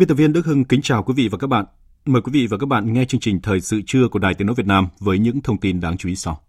[0.00, 1.64] Biên tập viên Đức Hưng kính chào quý vị và các bạn.
[2.06, 4.46] Mời quý vị và các bạn nghe chương trình Thời sự trưa của Đài Tiếng
[4.46, 6.40] Nói Việt Nam với những thông tin đáng chú ý sau.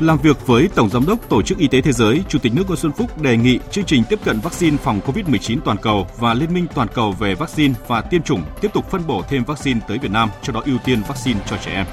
[0.00, 2.62] Làm việc với Tổng Giám đốc Tổ chức Y tế Thế giới, Chủ tịch nước
[2.66, 6.34] Nguyễn Xuân Phúc đề nghị chương trình tiếp cận vaccine phòng COVID-19 toàn cầu và
[6.34, 9.80] Liên minh toàn cầu về vaccine và tiêm chủng tiếp tục phân bổ thêm vaccine
[9.88, 11.86] tới Việt Nam, cho đó ưu tiên vaccine cho trẻ em.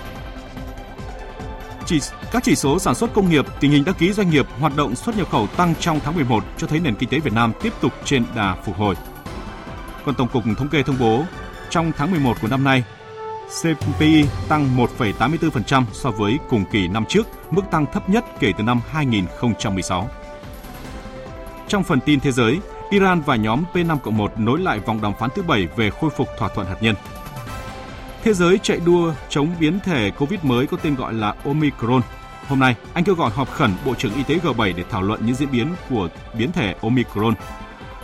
[1.86, 2.00] Chỉ,
[2.32, 4.96] các chỉ số sản xuất công nghiệp, tình hình đăng ký doanh nghiệp, hoạt động
[4.96, 7.74] xuất nhập khẩu tăng trong tháng 11 cho thấy nền kinh tế Việt Nam tiếp
[7.82, 8.96] tục trên đà phục hồi.
[10.06, 11.24] Còn Tổng cục Thống kê thông bố,
[11.70, 12.84] trong tháng 11 của năm nay,
[13.48, 18.64] CPI tăng 1,84% so với cùng kỳ năm trước, mức tăng thấp nhất kể từ
[18.64, 20.10] năm 2016.
[21.68, 22.60] Trong phần tin thế giới,
[22.90, 26.50] Iran và nhóm P5-1 nối lại vòng đàm phán thứ bảy về khôi phục thỏa
[26.50, 26.96] thuận hạt nhân.
[28.24, 32.02] Thế giới chạy đua chống biến thể COVID mới có tên gọi là Omicron.
[32.48, 35.26] Hôm nay, anh kêu gọi họp khẩn Bộ trưởng Y tế G7 để thảo luận
[35.26, 37.34] những diễn biến của biến thể Omicron.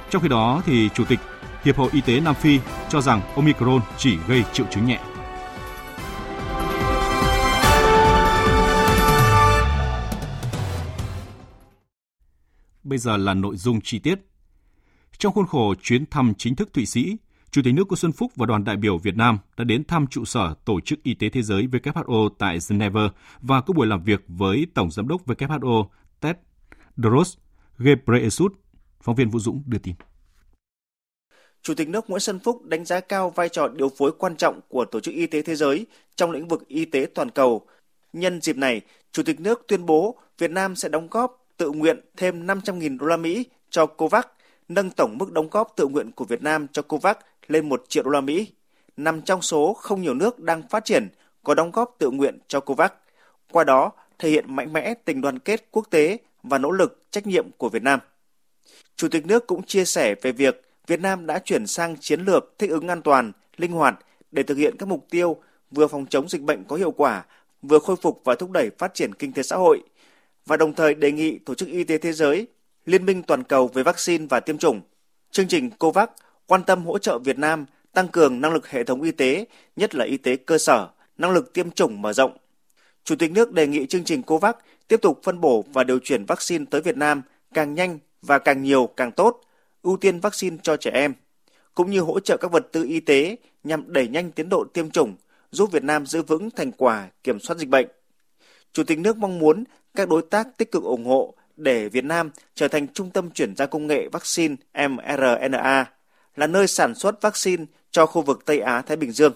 [0.09, 1.19] Trong khi đó, thì Chủ tịch
[1.63, 4.99] Hiệp hội Y tế Nam Phi cho rằng Omicron chỉ gây triệu chứng nhẹ.
[12.93, 14.19] Bây giờ là nội dung chi tiết.
[15.17, 17.17] Trong khuôn khổ chuyến thăm chính thức Thụy Sĩ,
[17.51, 20.07] Chủ tịch nước Nguyễn Xuân Phúc và đoàn đại biểu Việt Nam đã đến thăm
[20.07, 23.09] trụ sở Tổ chức Y tế Thế giới WHO tại Geneva
[23.41, 25.85] và có buổi làm việc với Tổng Giám đốc WHO
[26.19, 27.37] Tedros
[27.77, 28.51] Ghebreyesus.
[29.01, 29.95] Phóng viên Vũ Dũng đưa tin.
[31.61, 34.59] Chủ tịch nước Nguyễn Xuân Phúc đánh giá cao vai trò điều phối quan trọng
[34.67, 37.67] của Tổ chức Y tế Thế giới trong lĩnh vực y tế toàn cầu.
[38.13, 41.99] Nhân dịp này, Chủ tịch nước tuyên bố Việt Nam sẽ đóng góp tự nguyện
[42.17, 44.23] thêm 500.000 đô la Mỹ cho COVAX,
[44.67, 47.15] nâng tổng mức đóng góp tự nguyện của Việt Nam cho COVAX
[47.47, 48.47] lên 1 triệu đô la Mỹ,
[48.97, 51.07] nằm trong số không nhiều nước đang phát triển
[51.43, 52.91] có đóng góp tự nguyện cho COVAX.
[53.51, 57.27] Qua đó, thể hiện mạnh mẽ tình đoàn kết quốc tế và nỗ lực trách
[57.27, 57.99] nhiệm của Việt Nam.
[58.95, 62.53] Chủ tịch nước cũng chia sẻ về việc Việt Nam đã chuyển sang chiến lược
[62.59, 63.95] thích ứng an toàn, linh hoạt
[64.31, 65.37] để thực hiện các mục tiêu
[65.71, 67.25] vừa phòng chống dịch bệnh có hiệu quả,
[67.61, 69.83] vừa khôi phục và thúc đẩy phát triển kinh tế xã hội–
[70.45, 72.47] và đồng thời đề nghị Tổ chức Y tế Thế giới,
[72.85, 74.81] Liên minh toàn cầu về vaccine và tiêm chủng,
[75.31, 76.09] chương trình COVAX
[76.47, 79.45] quan tâm hỗ trợ Việt Nam tăng cường năng lực hệ thống y tế,
[79.75, 80.87] nhất là y tế cơ sở,
[81.17, 82.37] năng lực tiêm chủng mở rộng.
[83.03, 84.55] Chủ tịch nước đề nghị chương trình COVAX
[84.87, 87.21] tiếp tục phân bổ và điều chuyển vaccine tới Việt Nam
[87.53, 89.41] càng nhanh và càng nhiều càng tốt,
[89.81, 91.13] ưu tiên vaccine cho trẻ em,
[91.75, 94.91] cũng như hỗ trợ các vật tư y tế nhằm đẩy nhanh tiến độ tiêm
[94.91, 95.15] chủng,
[95.51, 97.87] giúp Việt Nam giữ vững thành quả kiểm soát dịch bệnh.
[98.73, 99.63] Chủ tịch nước mong muốn
[99.95, 103.55] các đối tác tích cực ủng hộ để Việt Nam trở thành trung tâm chuyển
[103.55, 104.55] giao công nghệ vaccine
[104.89, 105.85] mRNA,
[106.35, 109.33] là nơi sản xuất vaccine cho khu vực Tây Á-Thái Bình Dương.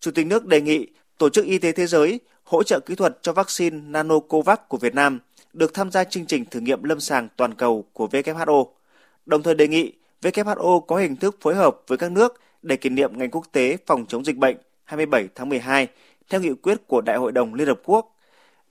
[0.00, 0.86] Chủ tịch nước đề nghị
[1.18, 4.94] Tổ chức Y tế Thế giới hỗ trợ kỹ thuật cho vaccine Nanocovax của Việt
[4.94, 5.20] Nam
[5.52, 8.66] được tham gia chương trình thử nghiệm lâm sàng toàn cầu của WHO,
[9.26, 12.90] đồng thời đề nghị WHO có hình thức phối hợp với các nước để kỷ
[12.90, 15.88] niệm Ngày Quốc tế phòng chống dịch bệnh 27 tháng 12
[16.28, 18.17] theo nghị quyết của Đại hội đồng Liên Hợp Quốc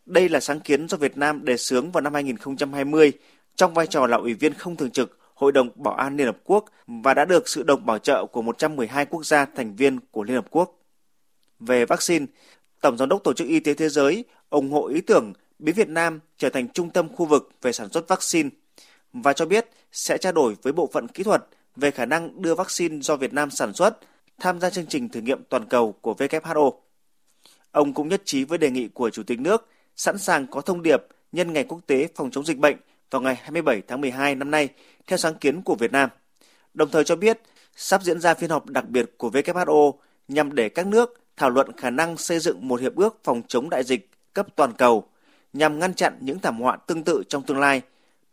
[0.07, 3.13] đây là sáng kiến do Việt Nam đề xướng vào năm 2020
[3.55, 6.37] trong vai trò là ủy viên không thường trực Hội đồng Bảo an Liên Hợp
[6.43, 10.23] Quốc và đã được sự đồng bảo trợ của 112 quốc gia thành viên của
[10.23, 10.79] Liên Hợp Quốc.
[11.59, 12.25] Về vaccine,
[12.81, 15.89] Tổng Giám đốc Tổ chức Y tế Thế giới ủng hộ ý tưởng biến Việt
[15.89, 18.49] Nam trở thành trung tâm khu vực về sản xuất vaccine
[19.13, 21.45] và cho biết sẽ trao đổi với bộ phận kỹ thuật
[21.75, 23.97] về khả năng đưa vaccine do Việt Nam sản xuất
[24.39, 26.71] tham gia chương trình thử nghiệm toàn cầu của WHO.
[27.71, 30.81] Ông cũng nhất trí với đề nghị của Chủ tịch nước sẵn sàng có thông
[30.81, 32.77] điệp nhân ngày quốc tế phòng chống dịch bệnh
[33.11, 34.69] vào ngày 27 tháng 12 năm nay
[35.07, 36.09] theo sáng kiến của Việt Nam.
[36.73, 37.41] Đồng thời cho biết
[37.75, 39.93] sắp diễn ra phiên họp đặc biệt của WHO
[40.27, 43.69] nhằm để các nước thảo luận khả năng xây dựng một hiệp ước phòng chống
[43.69, 45.07] đại dịch cấp toàn cầu
[45.53, 47.81] nhằm ngăn chặn những thảm họa tương tự trong tương lai.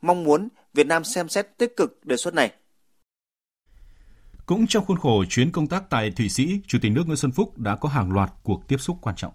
[0.03, 2.53] Mong muốn Việt Nam xem xét tích cực đề xuất này.
[4.47, 7.33] Cũng trong khuôn khổ chuyến công tác tại Thụy Sĩ, Chủ tịch nước Nguyễn Xuân
[7.33, 9.33] Phúc đã có hàng loạt cuộc tiếp xúc quan trọng.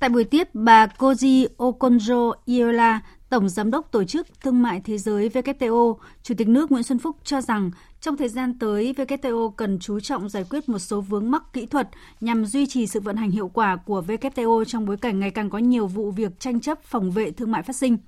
[0.00, 2.98] Tại buổi tiếp, bà Koji Okonjo Iweala,
[3.28, 6.98] Tổng Giám đốc Tổ chức Thương mại Thế giới WTO, Chủ tịch nước Nguyễn Xuân
[6.98, 7.70] Phúc cho rằng
[8.00, 11.66] trong thời gian tới, WTO cần chú trọng giải quyết một số vướng mắc kỹ
[11.66, 11.88] thuật
[12.20, 15.50] nhằm duy trì sự vận hành hiệu quả của WTO trong bối cảnh ngày càng
[15.50, 17.98] có nhiều vụ việc tranh chấp phòng vệ thương mại phát sinh.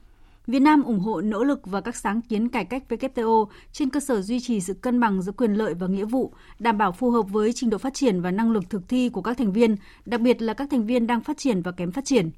[0.47, 4.01] Việt Nam ủng hộ nỗ lực và các sáng kiến cải cách WTO trên cơ
[4.01, 7.11] sở duy trì sự cân bằng giữa quyền lợi và nghĩa vụ, đảm bảo phù
[7.11, 9.77] hợp với trình độ phát triển và năng lực thực thi của các thành viên,
[10.07, 12.31] đặc biệt là các thành viên đang phát triển và kém phát triển.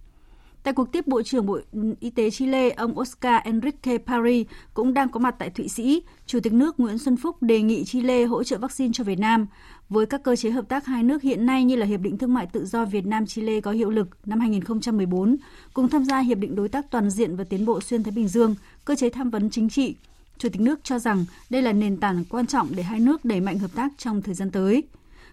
[0.62, 1.58] Tại cuộc tiếp Bộ trưởng Bộ
[2.00, 6.02] Y tế Chile, ông Oscar Enrique Paris cũng đang có mặt tại Thụy Sĩ.
[6.26, 9.46] Chủ tịch nước Nguyễn Xuân Phúc đề nghị Chile hỗ trợ vaccine cho Việt Nam.
[9.88, 12.34] Với các cơ chế hợp tác hai nước hiện nay như là Hiệp định Thương
[12.34, 15.36] mại Tự do Việt Nam-Chile có hiệu lực năm 2014,
[15.72, 18.28] cùng tham gia Hiệp định Đối tác Toàn diện và Tiến bộ Xuyên Thái Bình
[18.28, 18.54] Dương,
[18.84, 19.94] cơ chế tham vấn chính trị.
[20.38, 23.40] Chủ tịch nước cho rằng đây là nền tảng quan trọng để hai nước đẩy
[23.40, 24.82] mạnh hợp tác trong thời gian tới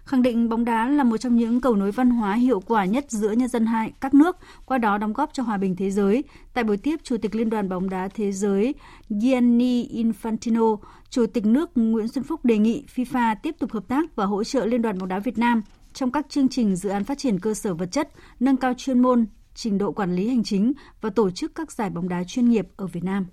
[0.04, 3.04] khẳng định bóng đá là một trong những cầu nối văn hóa hiệu quả nhất
[3.08, 6.24] giữa nhân dân hai các nước, qua đó đóng góp cho hòa bình thế giới.
[6.54, 8.74] Tại buổi tiếp, Chủ tịch Liên đoàn bóng đá thế giới
[9.08, 10.76] Gianni Infantino,
[11.10, 14.44] Chủ tịch nước Nguyễn Xuân Phúc đề nghị FIFA tiếp tục hợp tác và hỗ
[14.44, 15.62] trợ Liên đoàn bóng đá Việt Nam
[15.92, 18.08] trong các chương trình dự án phát triển cơ sở vật chất,
[18.40, 21.90] nâng cao chuyên môn, trình độ quản lý hành chính và tổ chức các giải
[21.90, 23.26] bóng đá chuyên nghiệp ở Việt Nam.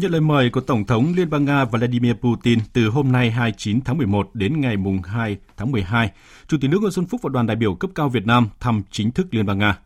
[0.00, 3.80] Nhận lời mời của Tổng thống Liên bang Nga Vladimir Putin từ hôm nay 29
[3.80, 6.10] tháng 11 đến ngày 2 tháng 12,
[6.48, 8.82] Chủ tịch nước Nguyễn Xuân Phúc và đoàn đại biểu cấp cao Việt Nam thăm
[8.90, 9.78] chính thức Liên bang Nga.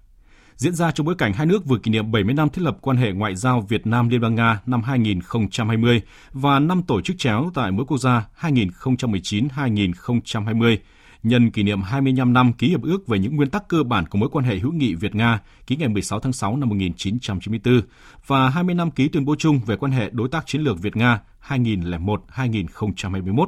[0.56, 2.96] Diễn ra trong bối cảnh hai nước vừa kỷ niệm 70 năm thiết lập quan
[2.96, 6.02] hệ ngoại giao Việt Nam Liên bang Nga năm 2020
[6.32, 10.76] và năm tổ chức chéo tại mỗi quốc gia 2019-2020
[11.24, 14.18] nhân kỷ niệm 25 năm ký hiệp ước về những nguyên tắc cơ bản của
[14.18, 17.80] mối quan hệ hữu nghị Việt-Nga ký ngày 16 tháng 6 năm 1994
[18.26, 21.20] và 20 năm ký tuyên bố chung về quan hệ đối tác chiến lược Việt-Nga
[21.48, 23.46] 2001-2021.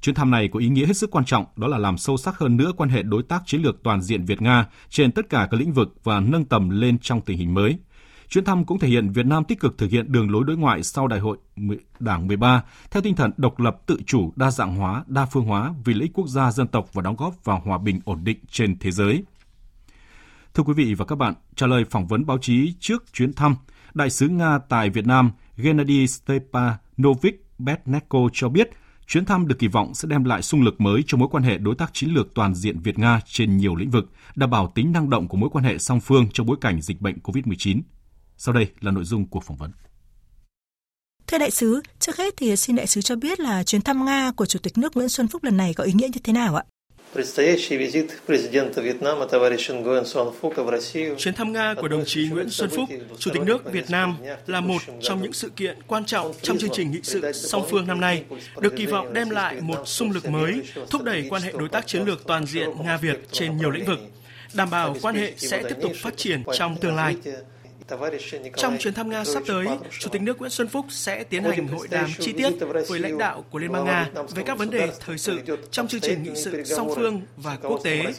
[0.00, 2.38] Chuyến thăm này có ý nghĩa hết sức quan trọng, đó là làm sâu sắc
[2.38, 5.60] hơn nữa quan hệ đối tác chiến lược toàn diện Việt-Nga trên tất cả các
[5.60, 7.78] lĩnh vực và nâng tầm lên trong tình hình mới–
[8.34, 10.82] Chuyến thăm cũng thể hiện Việt Nam tích cực thực hiện đường lối đối ngoại
[10.82, 11.38] sau Đại hội
[12.00, 15.74] Đảng 13 theo tinh thần độc lập, tự chủ, đa dạng hóa, đa phương hóa
[15.84, 18.38] vì lợi ích quốc gia, dân tộc và đóng góp vào hòa bình ổn định
[18.50, 19.24] trên thế giới.
[20.54, 23.56] Thưa quý vị và các bạn, trả lời phỏng vấn báo chí trước chuyến thăm,
[23.94, 28.70] Đại sứ Nga tại Việt Nam Gennady Stepanovich Betneko cho biết
[29.06, 31.58] chuyến thăm được kỳ vọng sẽ đem lại xung lực mới cho mối quan hệ
[31.58, 35.10] đối tác chiến lược toàn diện Việt-Nga trên nhiều lĩnh vực, đảm bảo tính năng
[35.10, 37.80] động của mối quan hệ song phương trong bối cảnh dịch bệnh COVID-19.
[38.36, 39.70] Sau đây là nội dung cuộc phỏng vấn.
[41.26, 44.32] Thưa đại sứ, trước hết thì xin đại sứ cho biết là chuyến thăm Nga
[44.36, 46.56] của Chủ tịch nước Nguyễn Xuân Phúc lần này có ý nghĩa như thế nào
[46.56, 46.64] ạ?
[51.18, 52.88] Chuyến thăm Nga của đồng chí Nguyễn Xuân Phúc,
[53.18, 54.16] Chủ tịch nước Việt Nam
[54.46, 57.86] là một trong những sự kiện quan trọng trong chương trình nghị sự song phương
[57.86, 58.24] năm nay,
[58.60, 61.86] được kỳ vọng đem lại một xung lực mới, thúc đẩy quan hệ đối tác
[61.86, 63.98] chiến lược toàn diện Nga-Việt trên nhiều lĩnh vực,
[64.54, 67.16] đảm bảo quan hệ sẽ tiếp tục phát triển trong tương lai.
[68.56, 69.66] Trong chuyến thăm Nga sắp tới,
[70.00, 72.50] Chủ tịch nước Nguyễn Xuân Phúc sẽ tiến hành hội đàm chi tiết
[72.88, 75.40] với lãnh đạo của Liên bang Nga về các vấn đề thời sự
[75.70, 78.12] trong chương trình nghị sự song phương và quốc tế,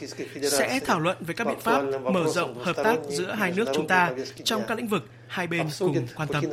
[0.52, 3.88] sẽ thảo luận về các biện pháp mở rộng hợp tác giữa hai nước chúng
[3.88, 4.12] ta
[4.44, 6.44] trong các lĩnh vực hai bên cùng quan tâm.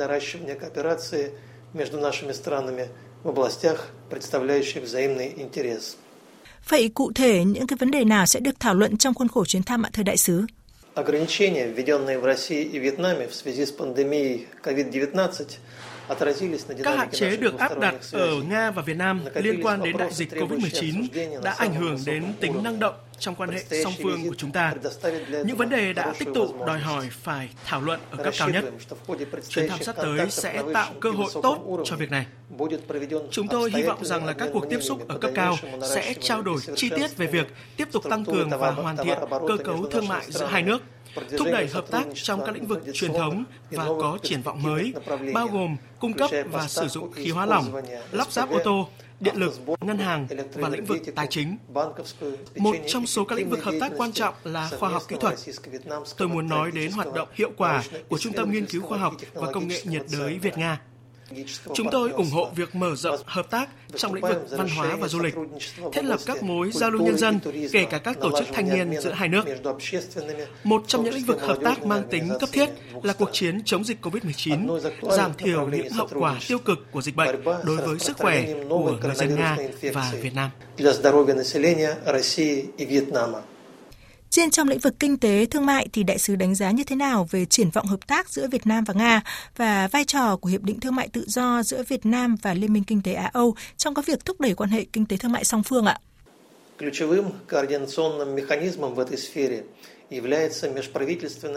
[6.69, 9.45] Vậy cụ thể những cái vấn đề nào sẽ được thảo luận trong khuôn khổ
[9.45, 10.45] chuyến thăm ạ thưa đại sứ?
[10.95, 15.57] Ограничения, введенные в России и Вьетнаме в связи с пандемией COVID-19,
[16.83, 20.13] các hạn chế được áp đặt ở Nga và Việt Nam liên quan đến đại
[20.13, 21.07] dịch COVID-19
[21.43, 24.73] đã ảnh hưởng đến tính năng động trong quan hệ song phương của chúng ta.
[25.45, 28.65] Những vấn đề đã tích tụ đòi hỏi phải thảo luận ở cấp cao nhất.
[29.49, 32.25] Chuyến thăm sắp tới sẽ tạo cơ hội tốt cho việc này.
[33.31, 35.55] Chúng tôi hy vọng rằng là các cuộc tiếp xúc ở cấp cao
[35.95, 39.17] sẽ trao đổi chi tiết về việc tiếp tục tăng cường và hoàn thiện
[39.47, 40.81] cơ cấu thương mại giữa hai nước
[41.37, 44.93] thúc đẩy hợp tác trong các lĩnh vực truyền thống và có triển vọng mới,
[45.33, 48.87] bao gồm cung cấp và sử dụng khí hóa lỏng, lắp ráp ô tô,
[49.19, 51.57] điện lực, ngân hàng và lĩnh vực tài chính.
[52.55, 55.35] Một trong số các lĩnh vực hợp tác quan trọng là khoa học kỹ thuật.
[56.17, 59.13] Tôi muốn nói đến hoạt động hiệu quả của Trung tâm Nghiên cứu Khoa học
[59.33, 60.81] và Công nghệ nhiệt đới Việt Nga.
[61.73, 65.07] Chúng tôi ủng hộ việc mở rộng hợp tác trong lĩnh vực văn hóa và
[65.07, 65.35] du lịch,
[65.93, 67.39] thiết lập các mối giao lưu nhân dân,
[67.71, 69.45] kể cả các tổ chức thanh niên giữa hai nước.
[70.63, 72.69] Một trong những lĩnh vực hợp tác mang tính cấp thiết
[73.03, 77.15] là cuộc chiến chống dịch COVID-19, giảm thiểu những hậu quả tiêu cực của dịch
[77.15, 79.57] bệnh đối với sức khỏe của người dân Nga
[79.93, 80.49] và Việt Nam.
[84.32, 86.96] Trên trong lĩnh vực kinh tế, thương mại thì đại sứ đánh giá như thế
[86.96, 89.22] nào về triển vọng hợp tác giữa Việt Nam và Nga
[89.56, 92.72] và vai trò của Hiệp định Thương mại Tự do giữa Việt Nam và Liên
[92.72, 95.44] minh Kinh tế Á-Âu trong các việc thúc đẩy quan hệ kinh tế thương mại
[95.44, 95.98] song phương ạ?
[96.78, 99.62] Ключевым координационным механизмом в этой сфере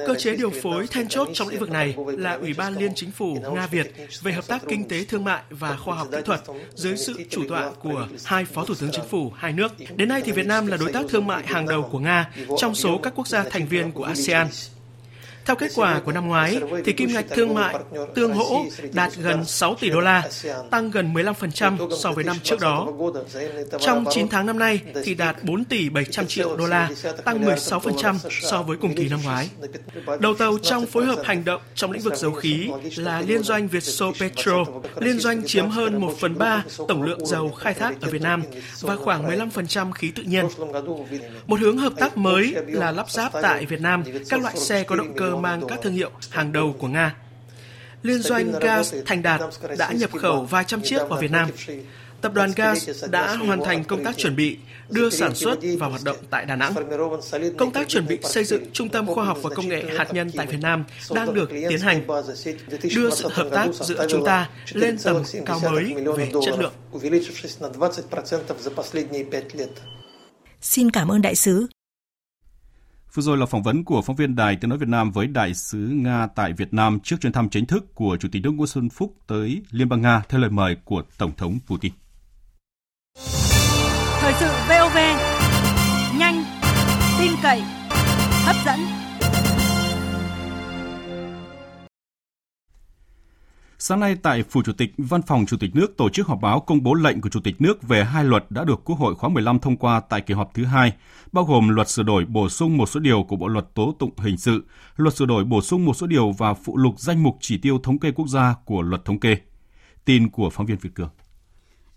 [0.06, 3.10] Cơ chế điều phối then chốt trong lĩnh vực này là Ủy ban Liên Chính
[3.10, 3.86] phủ Nga-Việt
[4.22, 6.40] về hợp tác kinh tế thương mại và khoa học kỹ thuật
[6.74, 9.72] dưới sự chủ tọa của hai Phó Thủ tướng Chính phủ hai nước.
[9.96, 12.74] Đến nay thì Việt Nam là đối tác thương mại hàng đầu của Nga trong
[12.74, 14.46] số các quốc gia thành viên của ASEAN.
[15.46, 17.74] Theo kết quả của năm ngoái, thì kim ngạch thương mại
[18.14, 20.28] tương hỗ đạt gần 6 tỷ đô la,
[20.70, 22.88] tăng gần 15% so với năm trước đó.
[23.80, 26.90] Trong 9 tháng năm nay thì đạt 4 tỷ 700 triệu đô la,
[27.24, 29.48] tăng 16% so với cùng kỳ năm ngoái.
[30.20, 33.68] Đầu tàu trong phối hợp hành động trong lĩnh vực dầu khí là liên doanh
[33.68, 34.64] Vietso Petro.
[35.00, 38.42] Liên doanh chiếm hơn 1 phần 3 tổng lượng dầu khai thác ở Việt Nam
[38.80, 40.46] và khoảng 15% khí tự nhiên.
[41.46, 44.96] Một hướng hợp tác mới là lắp ráp tại Việt Nam các loại xe có
[44.96, 47.14] động cơ mang các thương hiệu hàng đầu của Nga.
[48.02, 49.40] Liên doanh Gas Thành Đạt
[49.78, 51.50] đã nhập khẩu vài trăm chiếc vào Việt Nam.
[52.20, 56.04] Tập đoàn Gas đã hoàn thành công tác chuẩn bị đưa sản xuất vào hoạt
[56.04, 56.74] động tại Đà Nẵng.
[57.58, 60.30] Công tác chuẩn bị xây dựng Trung tâm Khoa học và Công nghệ hạt nhân
[60.36, 62.06] tại Việt Nam đang được tiến hành,
[62.94, 66.72] đưa sự hợp tác giữa chúng ta lên tầm cao mới về chất lượng.
[70.60, 71.66] Xin cảm ơn đại sứ.
[73.16, 75.54] Vừa rồi là phỏng vấn của phóng viên Đài Tiếng Nói Việt Nam với Đại
[75.54, 78.66] sứ Nga tại Việt Nam trước chuyến thăm chính thức của Chủ tịch nước Nguyễn
[78.66, 81.92] Xuân Phúc tới Liên bang Nga theo lời mời của Tổng thống Putin.
[84.20, 84.96] Thời sự VOV,
[86.18, 86.44] nhanh,
[87.18, 87.60] tin cậy,
[88.44, 88.95] hấp dẫn.
[93.88, 96.60] Sáng nay tại Phủ Chủ tịch, Văn phòng Chủ tịch nước tổ chức họp báo
[96.60, 99.28] công bố lệnh của Chủ tịch nước về hai luật đã được Quốc hội khóa
[99.28, 100.92] 15 thông qua tại kỳ họp thứ hai,
[101.32, 104.10] bao gồm luật sửa đổi bổ sung một số điều của Bộ luật tố tụng
[104.18, 104.64] hình sự,
[104.96, 107.78] luật sửa đổi bổ sung một số điều và phụ lục danh mục chỉ tiêu
[107.82, 109.36] thống kê quốc gia của luật thống kê.
[110.04, 111.10] Tin của phóng viên Việt Cường.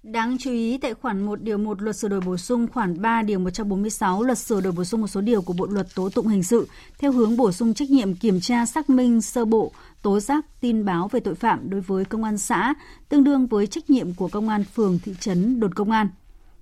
[0.03, 3.21] Đáng chú ý tại khoản 1 điều 1 luật sửa đổi bổ sung khoản 3
[3.21, 6.27] điều 146 luật sửa đổi bổ sung một số điều của Bộ luật tố tụng
[6.27, 6.67] hình sự
[6.99, 10.85] theo hướng bổ sung trách nhiệm kiểm tra xác minh sơ bộ tố giác tin
[10.85, 12.73] báo về tội phạm đối với công an xã
[13.09, 16.09] tương đương với trách nhiệm của công an phường thị trấn đồn công an.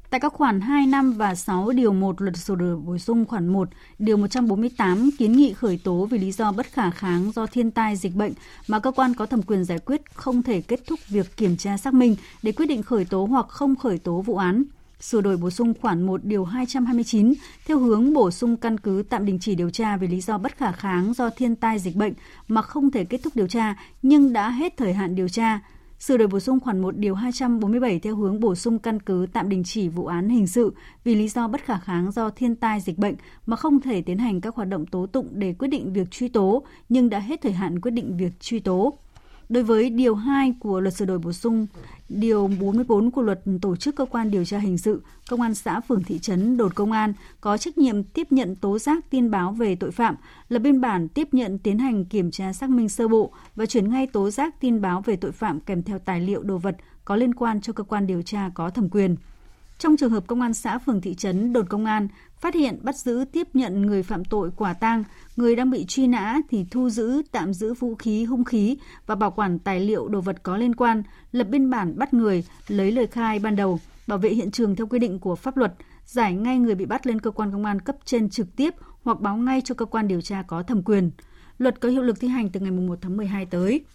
[0.10, 3.48] Tại các khoản 2, 5 và 6 điều 1 luật sửa đổi bổ sung khoản
[3.48, 7.72] 1, điều 148 kiến nghị khởi tố vì lý do bất khả kháng do thiên
[7.72, 8.34] tai dịch bệnh
[8.67, 11.77] mà cơ quan có thẩm quyền giải quyết không thể kết thúc việc kiểm tra
[11.77, 14.63] xác minh để quyết định khởi tố hoặc không khởi tố vụ án.
[15.00, 17.34] Sửa đổi bổ sung khoản 1 điều 229
[17.68, 20.58] theo hướng bổ sung căn cứ tạm đình chỉ điều tra vì lý do bất
[20.58, 22.13] khả kháng do thiên tai dịch bệnh
[22.48, 25.60] mà không thể kết thúc điều tra, nhưng đã hết thời hạn điều tra
[26.00, 29.50] Sửa đổi bổ sung khoản 1 điều 247 theo hướng bổ sung căn cứ tạm
[29.50, 30.74] đình chỉ vụ án hình sự
[31.04, 34.18] vì lý do bất khả kháng do thiên tai dịch bệnh mà không thể tiến
[34.18, 37.42] hành các hoạt động tố tụng để quyết định việc truy tố, nhưng đã hết
[37.42, 38.98] thời hạn quyết định việc truy tố.
[39.50, 41.68] Đối với điều 2 của luật sửa đổi bổ sung,
[42.10, 45.80] điều 44 của luật tổ chức cơ quan điều tra hình sự, công an xã
[45.80, 49.51] phường thị trấn đồn công an có trách nhiệm tiếp nhận tố giác tin báo
[49.51, 50.16] về tội phạm,
[50.50, 53.89] lập biên bản tiếp nhận tiến hành kiểm tra xác minh sơ bộ và chuyển
[53.89, 56.75] ngay tố giác tin báo về tội phạm kèm theo tài liệu đồ vật
[57.06, 59.16] có liên quan cho cơ quan điều tra có thẩm quyền.
[59.77, 62.07] Trong trường hợp công an xã phường thị trấn đồn công an
[62.39, 65.03] phát hiện bắt giữ tiếp nhận người phạm tội quả tang,
[65.36, 69.15] người đang bị truy nã thì thu giữ, tạm giữ vũ khí, hung khí và
[69.15, 72.91] bảo quản tài liệu đồ vật có liên quan, lập biên bản bắt người, lấy
[72.91, 75.74] lời khai ban đầu, bảo vệ hiện trường theo quy định của pháp luật,
[76.05, 79.19] giải ngay người bị bắt lên cơ quan công an cấp trên trực tiếp hoặc
[79.19, 81.12] báo ngay cho cơ quan điều tra có thẩm quyền.
[81.57, 83.86] Luật có hiệu lực thi hành từ ngày 1 tháng 12 tới.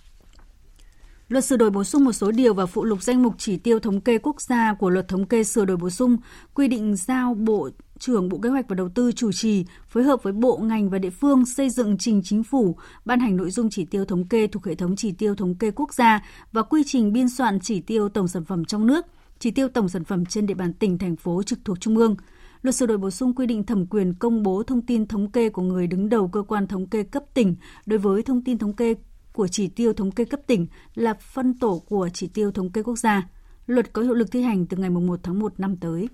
[1.32, 3.78] Luật sửa đổi bổ sung một số điều và phụ lục danh mục chỉ tiêu
[3.78, 6.16] thống kê quốc gia của luật thống kê sửa đổi bổ sung
[6.54, 10.22] quy định giao Bộ trưởng Bộ Kế hoạch và Đầu tư chủ trì phối hợp
[10.22, 13.70] với bộ ngành và địa phương xây dựng trình chính phủ ban hành nội dung
[13.70, 16.22] chỉ tiêu thống kê thuộc hệ thống chỉ tiêu thống kê quốc gia
[16.52, 19.06] và quy trình biên soạn chỉ tiêu tổng sản phẩm trong nước,
[19.38, 22.16] chỉ tiêu tổng sản phẩm trên địa bàn tỉnh thành phố trực thuộc trung ương.
[22.62, 25.48] Luật sửa đổi bổ sung quy định thẩm quyền công bố thông tin thống kê
[25.48, 28.72] của người đứng đầu cơ quan thống kê cấp tỉnh đối với thông tin thống
[28.72, 28.94] kê
[29.32, 32.82] của chỉ tiêu thống kê cấp tỉnh là phân tổ của chỉ tiêu thống kê
[32.82, 33.28] quốc gia.
[33.66, 36.08] Luật có hiệu lực thi hành từ ngày 1 tháng 1 năm tới.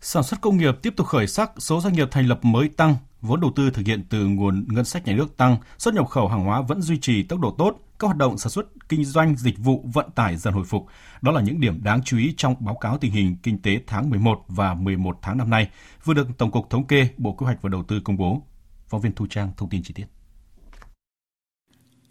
[0.00, 2.96] Sản xuất công nghiệp tiếp tục khởi sắc, số doanh nghiệp thành lập mới tăng,
[3.20, 6.28] vốn đầu tư thực hiện từ nguồn ngân sách nhà nước tăng, xuất nhập khẩu
[6.28, 9.36] hàng hóa vẫn duy trì tốc độ tốt, các hoạt động sản xuất, kinh doanh,
[9.36, 10.86] dịch vụ, vận tải dần hồi phục.
[11.22, 14.10] Đó là những điểm đáng chú ý trong báo cáo tình hình kinh tế tháng
[14.10, 15.70] 11 và 11 tháng năm nay,
[16.04, 18.42] vừa được Tổng cục Thống kê, Bộ Kế hoạch và Đầu tư công bố.
[18.88, 20.21] Phóng viên Thu Trang thông tin chi tiết.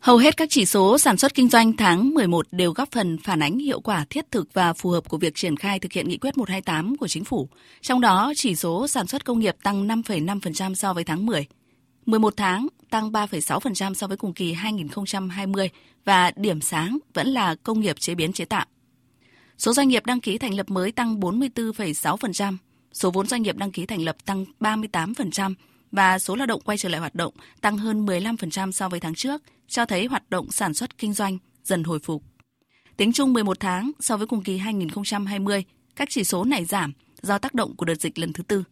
[0.01, 3.39] Hầu hết các chỉ số sản xuất kinh doanh tháng 11 đều góp phần phản
[3.39, 6.17] ánh hiệu quả thiết thực và phù hợp của việc triển khai thực hiện nghị
[6.17, 7.49] quyết 128 của chính phủ.
[7.81, 11.45] Trong đó, chỉ số sản xuất công nghiệp tăng 5,5% so với tháng 10.
[12.05, 15.69] 11 tháng tăng 3,6% so với cùng kỳ 2020
[16.05, 18.65] và điểm sáng vẫn là công nghiệp chế biến chế tạo.
[19.57, 22.57] Số doanh nghiệp đăng ký thành lập mới tăng 44,6%,
[22.93, 25.53] số vốn doanh nghiệp đăng ký thành lập tăng 38%
[25.91, 29.15] và số lao động quay trở lại hoạt động tăng hơn 15% so với tháng
[29.15, 29.41] trước,
[29.71, 32.23] cho thấy hoạt động sản xuất kinh doanh dần hồi phục.
[32.97, 35.63] Tính chung 11 tháng so với cùng kỳ 2020,
[35.95, 38.63] các chỉ số này giảm do tác động của đợt dịch lần thứ tư.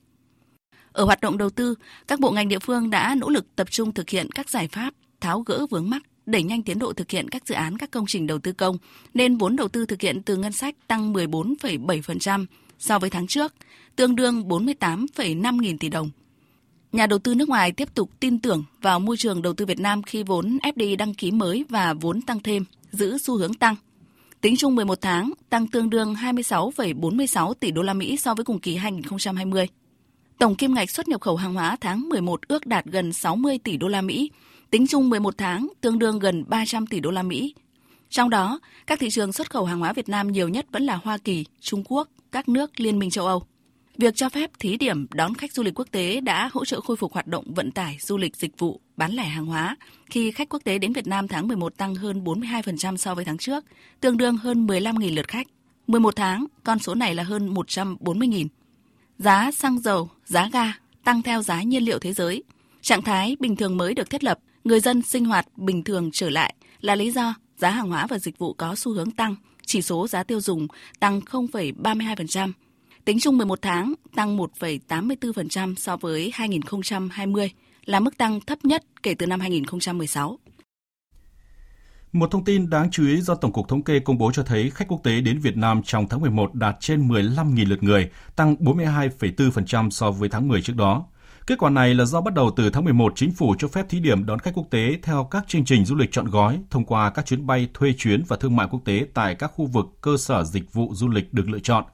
[0.92, 1.76] Ở hoạt động đầu tư,
[2.08, 4.94] các bộ ngành địa phương đã nỗ lực tập trung thực hiện các giải pháp
[5.22, 8.06] tháo gỡ vướng mắc, đẩy nhanh tiến độ thực hiện các dự án các công
[8.08, 8.78] trình đầu tư công,
[9.14, 12.46] nên vốn đầu tư thực hiện từ ngân sách tăng 14,7%
[12.80, 13.54] so với tháng trước,
[13.96, 16.10] tương đương 48,5 nghìn tỷ đồng.
[16.92, 19.80] Nhà đầu tư nước ngoài tiếp tục tin tưởng vào môi trường đầu tư Việt
[19.80, 23.76] Nam khi vốn FDI đăng ký mới và vốn tăng thêm, giữ xu hướng tăng.
[24.42, 28.60] Tính chung 11 tháng, tăng tương đương 26,46 tỷ đô la Mỹ so với cùng
[28.60, 29.68] kỳ 2020.
[30.38, 33.78] Tổng kim ngạch xuất nhập khẩu hàng hóa tháng 11 ước đạt gần 60 tỷ
[33.78, 34.32] đô la Mỹ,
[34.72, 37.54] tính chung 11 tháng tương đương gần 300 tỷ đô la Mỹ.
[38.10, 40.96] Trong đó, các thị trường xuất khẩu hàng hóa Việt Nam nhiều nhất vẫn là
[41.04, 43.44] Hoa Kỳ, Trung Quốc, các nước Liên minh châu Âu.
[44.00, 46.98] Việc cho phép thí điểm đón khách du lịch quốc tế đã hỗ trợ khôi
[46.98, 49.76] phục hoạt động vận tải, du lịch dịch vụ, bán lẻ hàng hóa
[50.10, 53.38] khi khách quốc tế đến Việt Nam tháng 11 tăng hơn 42% so với tháng
[53.38, 53.66] trước,
[54.00, 55.48] tương đương hơn 15.000 lượt khách.
[55.88, 58.48] 11 tháng, con số này là hơn 140.000.
[59.18, 62.44] Giá xăng dầu, giá ga tăng theo giá nhiên liệu thế giới.
[62.82, 66.30] Trạng thái bình thường mới được thiết lập, người dân sinh hoạt bình thường trở
[66.30, 69.82] lại là lý do giá hàng hóa và dịch vụ có xu hướng tăng, chỉ
[69.82, 70.68] số giá tiêu dùng
[71.00, 72.52] tăng 0,32%,
[73.06, 77.52] Tính chung 11 tháng, tăng 1,84% so với 2020,
[77.86, 80.40] là mức tăng thấp nhất kể từ năm 2016.
[82.12, 84.70] Một thông tin đáng chú ý do Tổng cục Thống kê công bố cho thấy
[84.70, 88.56] khách quốc tế đến Việt Nam trong tháng 11 đạt trên 15.000 lượt người, tăng
[88.56, 91.06] 42,4% so với tháng 10 trước đó.
[91.48, 94.00] Kết quả này là do bắt đầu từ tháng 11, chính phủ cho phép thí
[94.00, 97.10] điểm đón khách quốc tế theo các chương trình du lịch chọn gói thông qua
[97.10, 100.18] các chuyến bay thuê chuyến và thương mại quốc tế tại các khu vực cơ
[100.18, 101.84] sở dịch vụ du lịch được lựa chọn–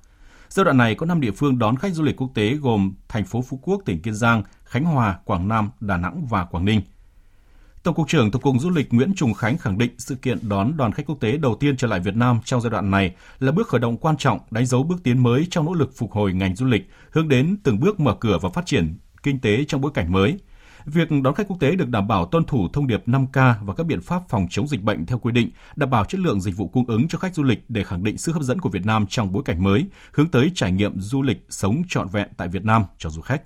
[0.56, 3.26] Giai đoạn này có 5 địa phương đón khách du lịch quốc tế gồm thành
[3.26, 6.82] phố Phú Quốc, tỉnh Kiên Giang, Khánh Hòa, Quảng Nam, Đà Nẵng và Quảng Ninh.
[7.84, 10.77] Tổng cục trưởng Tổng cục Du lịch Nguyễn Trùng Khánh khẳng định sự kiện đón
[10.77, 13.51] đoàn khách quốc tế đầu tiên trở lại Việt Nam trong giai đoạn này là
[13.51, 16.34] bước khởi động quan trọng, đánh dấu bước tiến mới trong nỗ lực phục hồi
[16.34, 19.82] ngành du lịch, hướng đến từng bước mở cửa và phát triển kinh tế trong
[19.82, 20.40] bối cảnh mới–
[20.86, 23.86] Việc đón khách quốc tế được đảm bảo tuân thủ thông điệp 5K và các
[23.86, 26.68] biện pháp phòng chống dịch bệnh theo quy định, đảm bảo chất lượng dịch vụ
[26.68, 29.06] cung ứng cho khách du lịch để khẳng định sự hấp dẫn của Việt Nam
[29.10, 32.66] trong bối cảnh mới, hướng tới trải nghiệm du lịch sống trọn vẹn tại Việt
[32.66, 33.42] Nam cho du khách.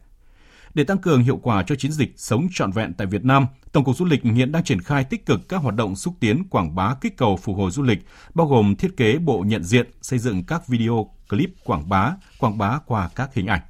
[0.73, 3.83] Để tăng cường hiệu quả cho chiến dịch sống trọn vẹn tại Việt Nam, Tổng
[3.83, 6.75] cục Du lịch hiện đang triển khai tích cực các hoạt động xúc tiến quảng
[6.75, 10.19] bá kích cầu phục hồi du lịch, bao gồm thiết kế bộ nhận diện, xây
[10.19, 13.61] dựng các video, clip quảng bá, quảng bá qua các hình ảnh.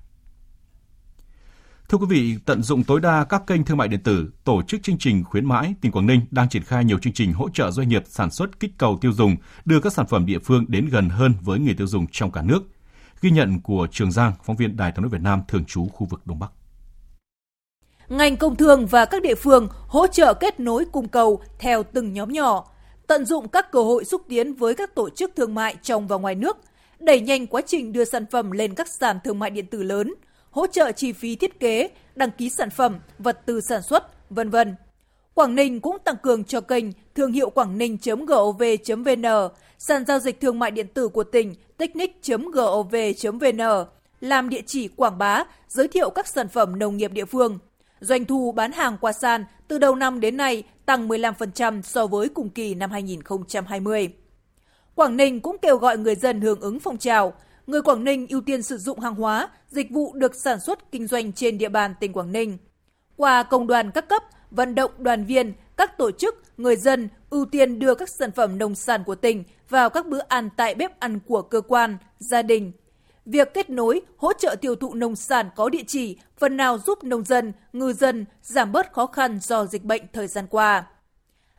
[1.89, 4.83] Thưa quý vị, tận dụng tối đa các kênh thương mại điện tử, tổ chức
[4.83, 7.71] chương trình khuyến mãi, tỉnh Quảng Ninh đang triển khai nhiều chương trình hỗ trợ
[7.71, 10.89] doanh nghiệp sản xuất kích cầu tiêu dùng, đưa các sản phẩm địa phương đến
[10.91, 12.59] gần hơn với người tiêu dùng trong cả nước.
[13.21, 16.07] Ghi nhận của Trường Giang, phóng viên Đài tiếng nói Việt Nam thường trú khu
[16.09, 16.51] vực Đông Bắc.
[18.09, 22.13] Ngành công thương và các địa phương hỗ trợ kết nối cung cầu theo từng
[22.13, 22.71] nhóm nhỏ,
[23.07, 26.17] tận dụng các cơ hội xúc tiến với các tổ chức thương mại trong và
[26.17, 26.57] ngoài nước,
[26.99, 30.13] đẩy nhanh quá trình đưa sản phẩm lên các sàn thương mại điện tử lớn–
[30.51, 34.49] hỗ trợ chi phí thiết kế, đăng ký sản phẩm, vật tư sản xuất, vân
[34.49, 34.75] vân.
[35.33, 36.85] Quảng Ninh cũng tăng cường cho kênh
[37.15, 39.25] thương hiệu quảng ninh.gov.vn,
[39.77, 43.61] sàn giao dịch thương mại điện tử của tỉnh technic.gov.vn,
[44.21, 47.59] làm địa chỉ quảng bá, giới thiệu các sản phẩm nông nghiệp địa phương.
[47.99, 52.29] Doanh thu bán hàng qua sàn từ đầu năm đến nay tăng 15% so với
[52.29, 54.09] cùng kỳ năm 2020.
[54.95, 57.33] Quảng Ninh cũng kêu gọi người dân hưởng ứng phong trào
[57.69, 61.07] người Quảng Ninh ưu tiên sử dụng hàng hóa, dịch vụ được sản xuất kinh
[61.07, 62.57] doanh trên địa bàn tỉnh Quảng Ninh.
[63.15, 67.45] Qua công đoàn các cấp, vận động đoàn viên, các tổ chức, người dân ưu
[67.45, 70.99] tiên đưa các sản phẩm nông sản của tỉnh vào các bữa ăn tại bếp
[70.99, 72.71] ăn của cơ quan, gia đình.
[73.25, 77.03] Việc kết nối, hỗ trợ tiêu thụ nông sản có địa chỉ phần nào giúp
[77.03, 80.85] nông dân, ngư dân giảm bớt khó khăn do dịch bệnh thời gian qua.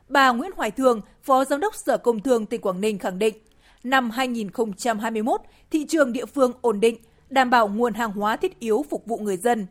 [0.09, 3.35] Bà Nguyễn Hoài Thường, Phó Giám đốc Sở Công Thương tỉnh Quảng Ninh khẳng định,
[3.85, 5.41] năm 2021,
[5.71, 6.97] thị trường địa phương ổn định,
[7.31, 9.67] đảm bảo nguồn hàng hóa thiết yếu phục vụ người dân.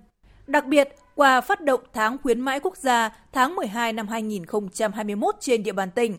[0.47, 5.63] Đặc biệt, qua phát động tháng khuyến mãi quốc gia tháng 12 năm 2021 trên
[5.63, 6.17] địa bàn tỉnh,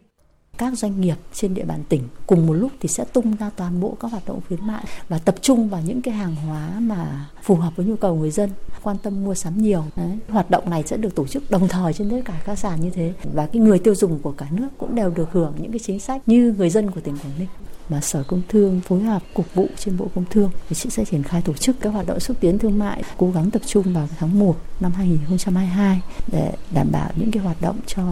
[0.61, 3.81] các doanh nghiệp trên địa bàn tỉnh cùng một lúc thì sẽ tung ra toàn
[3.81, 7.29] bộ các hoạt động khuyến mại và tập trung vào những cái hàng hóa mà
[7.43, 8.51] phù hợp với nhu cầu người dân
[8.83, 10.19] quan tâm mua sắm nhiều Đấy.
[10.29, 12.91] hoạt động này sẽ được tổ chức đồng thời trên tất cả các sàn như
[12.91, 15.79] thế và cái người tiêu dùng của cả nước cũng đều được hưởng những cái
[15.79, 17.49] chính sách như người dân của tỉnh Quảng Ninh
[17.91, 21.05] mà Sở Công Thương phối hợp cục vụ trên Bộ Công Thương thì chị sẽ
[21.05, 23.95] triển khai tổ chức các hoạt động xúc tiến thương mại, cố gắng tập trung
[23.95, 26.01] vào tháng 1 năm 2022
[26.33, 28.03] để đảm bảo những cái hoạt động cho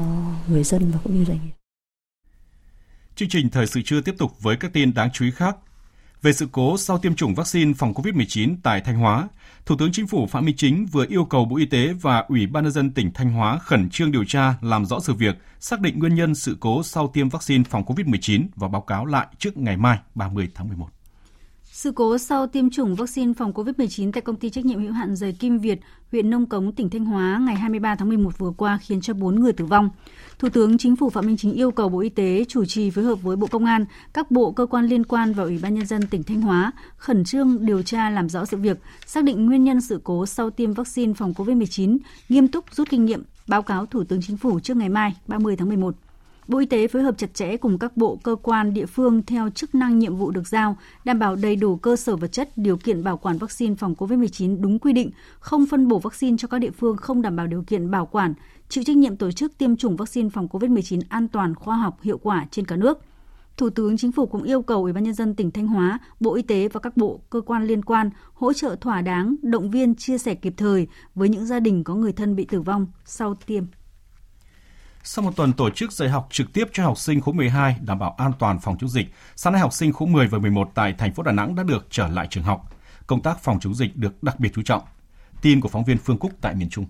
[0.48, 1.52] người dân và cũng như doanh nghiệp.
[3.14, 5.56] Chương trình thời sự trưa tiếp tục với các tin đáng chú ý khác.
[6.22, 9.28] Về sự cố sau tiêm chủng vaccine phòng COVID-19 tại Thanh Hóa,
[9.66, 12.46] Thủ tướng Chính phủ Phạm Minh Chính vừa yêu cầu Bộ Y tế và Ủy
[12.46, 15.80] ban nhân dân tỉnh Thanh Hóa khẩn trương điều tra, làm rõ sự việc, xác
[15.80, 19.56] định nguyên nhân sự cố sau tiêm vaccine phòng COVID-19 và báo cáo lại trước
[19.56, 20.97] ngày mai 30 tháng 11.
[21.80, 25.16] Sự cố sau tiêm chủng vaccine phòng COVID-19 tại công ty trách nhiệm hữu hạn
[25.16, 25.80] giày Kim Việt,
[26.12, 29.40] huyện Nông Cống, tỉnh Thanh Hóa ngày 23 tháng 11 vừa qua khiến cho 4
[29.40, 29.90] người tử vong.
[30.38, 33.04] Thủ tướng Chính phủ Phạm Minh Chính yêu cầu Bộ Y tế chủ trì phối
[33.04, 35.86] hợp với Bộ Công an, các bộ cơ quan liên quan và Ủy ban nhân
[35.86, 39.64] dân tỉnh Thanh Hóa khẩn trương điều tra làm rõ sự việc, xác định nguyên
[39.64, 43.86] nhân sự cố sau tiêm vaccine phòng COVID-19, nghiêm túc rút kinh nghiệm, báo cáo
[43.86, 45.94] Thủ tướng Chính phủ trước ngày mai 30 tháng 11.
[46.48, 49.50] Bộ Y tế phối hợp chặt chẽ cùng các bộ cơ quan địa phương theo
[49.50, 52.76] chức năng nhiệm vụ được giao, đảm bảo đầy đủ cơ sở vật chất, điều
[52.76, 56.58] kiện bảo quản vaccine phòng COVID-19 đúng quy định, không phân bổ vaccine cho các
[56.58, 58.34] địa phương không đảm bảo điều kiện bảo quản,
[58.68, 62.18] chịu trách nhiệm tổ chức tiêm chủng vaccine phòng COVID-19 an toàn, khoa học, hiệu
[62.18, 62.98] quả trên cả nước.
[63.56, 66.34] Thủ tướng Chính phủ cũng yêu cầu Ủy ban nhân dân tỉnh Thanh Hóa, Bộ
[66.34, 69.94] Y tế và các bộ cơ quan liên quan hỗ trợ thỏa đáng, động viên
[69.94, 73.34] chia sẻ kịp thời với những gia đình có người thân bị tử vong sau
[73.34, 73.64] tiêm.
[75.10, 77.98] Sau một tuần tổ chức dạy học trực tiếp cho học sinh khối 12 đảm
[77.98, 80.94] bảo an toàn phòng chống dịch, sáng nay học sinh khối 10 và 11 tại
[80.98, 82.76] thành phố Đà Nẵng đã được trở lại trường học.
[83.06, 84.82] Công tác phòng chống dịch được đặc biệt chú trọng.
[85.42, 86.86] Tin của phóng viên Phương Cúc tại miền Trung.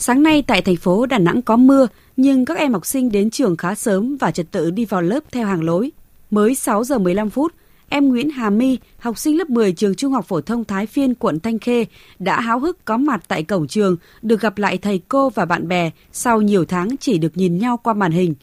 [0.00, 3.30] Sáng nay tại thành phố Đà Nẵng có mưa, nhưng các em học sinh đến
[3.30, 5.92] trường khá sớm và trật tự đi vào lớp theo hàng lối.
[6.30, 7.54] Mới 6 giờ 15 phút,
[7.88, 11.14] em Nguyễn Hà My, học sinh lớp 10 trường Trung học phổ thông Thái Phiên,
[11.14, 11.84] quận Thanh Khê,
[12.18, 15.68] đã háo hức có mặt tại cổng trường, được gặp lại thầy cô và bạn
[15.68, 18.34] bè sau nhiều tháng chỉ được nhìn nhau qua màn hình.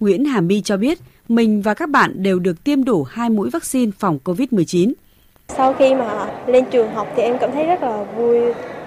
[0.00, 3.50] Nguyễn Hà My cho biết, mình và các bạn đều được tiêm đủ hai mũi
[3.50, 4.92] vaccine phòng COVID-19.
[5.48, 8.38] Sau khi mà lên trường học thì em cảm thấy rất là vui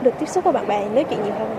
[0.02, 1.50] được tiếp xúc với bạn bè, nói chuyện nhiều hơn.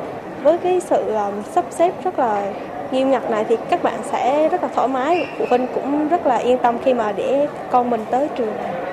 [0.42, 2.52] Với cái sự ờ, sắp xếp rất là
[2.92, 6.26] nghiêm ngặt này thì các bạn sẽ rất là thoải mái, phụ huynh cũng rất
[6.26, 8.92] là yên tâm khi mà để con mình tới trường này.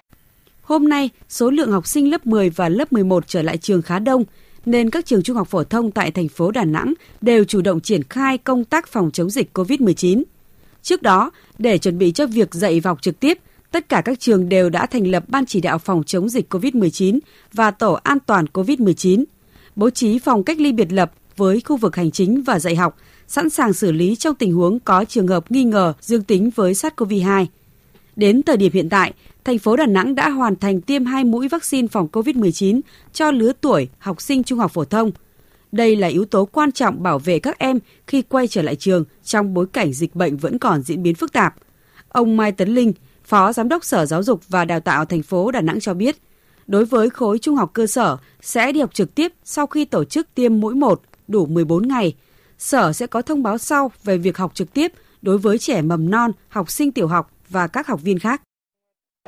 [0.61, 3.99] Hôm nay, số lượng học sinh lớp 10 và lớp 11 trở lại trường khá
[3.99, 4.23] đông,
[4.65, 7.79] nên các trường trung học phổ thông tại thành phố Đà Nẵng đều chủ động
[7.79, 10.23] triển khai công tác phòng chống dịch COVID-19.
[10.81, 13.37] Trước đó, để chuẩn bị cho việc dạy và học trực tiếp,
[13.71, 17.19] tất cả các trường đều đã thành lập Ban chỉ đạo phòng chống dịch COVID-19
[17.53, 19.23] và Tổ an toàn COVID-19,
[19.75, 22.97] bố trí phòng cách ly biệt lập với khu vực hành chính và dạy học,
[23.27, 26.73] sẵn sàng xử lý trong tình huống có trường hợp nghi ngờ dương tính với
[26.73, 27.45] SARS-CoV-2.
[28.15, 31.47] Đến thời điểm hiện tại, thành phố Đà Nẵng đã hoàn thành tiêm hai mũi
[31.47, 32.81] vaccine phòng COVID-19
[33.13, 35.11] cho lứa tuổi học sinh trung học phổ thông.
[35.71, 39.03] Đây là yếu tố quan trọng bảo vệ các em khi quay trở lại trường
[39.23, 41.55] trong bối cảnh dịch bệnh vẫn còn diễn biến phức tạp.
[42.09, 45.51] Ông Mai Tấn Linh, Phó Giám đốc Sở Giáo dục và Đào tạo thành phố
[45.51, 46.17] Đà Nẵng cho biết,
[46.67, 50.03] đối với khối trung học cơ sở sẽ đi học trực tiếp sau khi tổ
[50.03, 52.15] chức tiêm mũi 1 đủ 14 ngày.
[52.57, 54.91] Sở sẽ có thông báo sau về việc học trực tiếp
[55.21, 58.41] đối với trẻ mầm non, học sinh tiểu học và các học viên khác.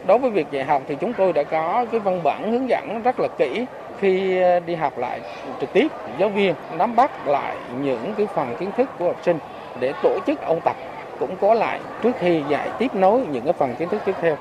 [0.08, 3.02] Đối với việc dạy học thì chúng tôi đã có cái văn bản hướng dẫn
[3.04, 3.66] rất là kỹ
[4.00, 5.22] khi ờ, đi học lại
[5.62, 5.88] trực tiếp.
[6.20, 9.40] Giáo viên nắm bắt lại những cái phần kiến thức của học sinh
[9.80, 10.76] để tổ chức ôn tập
[11.20, 14.38] cũng có lại trước khi dạy tiếp nối những cái phần kiến thức tiếp theo.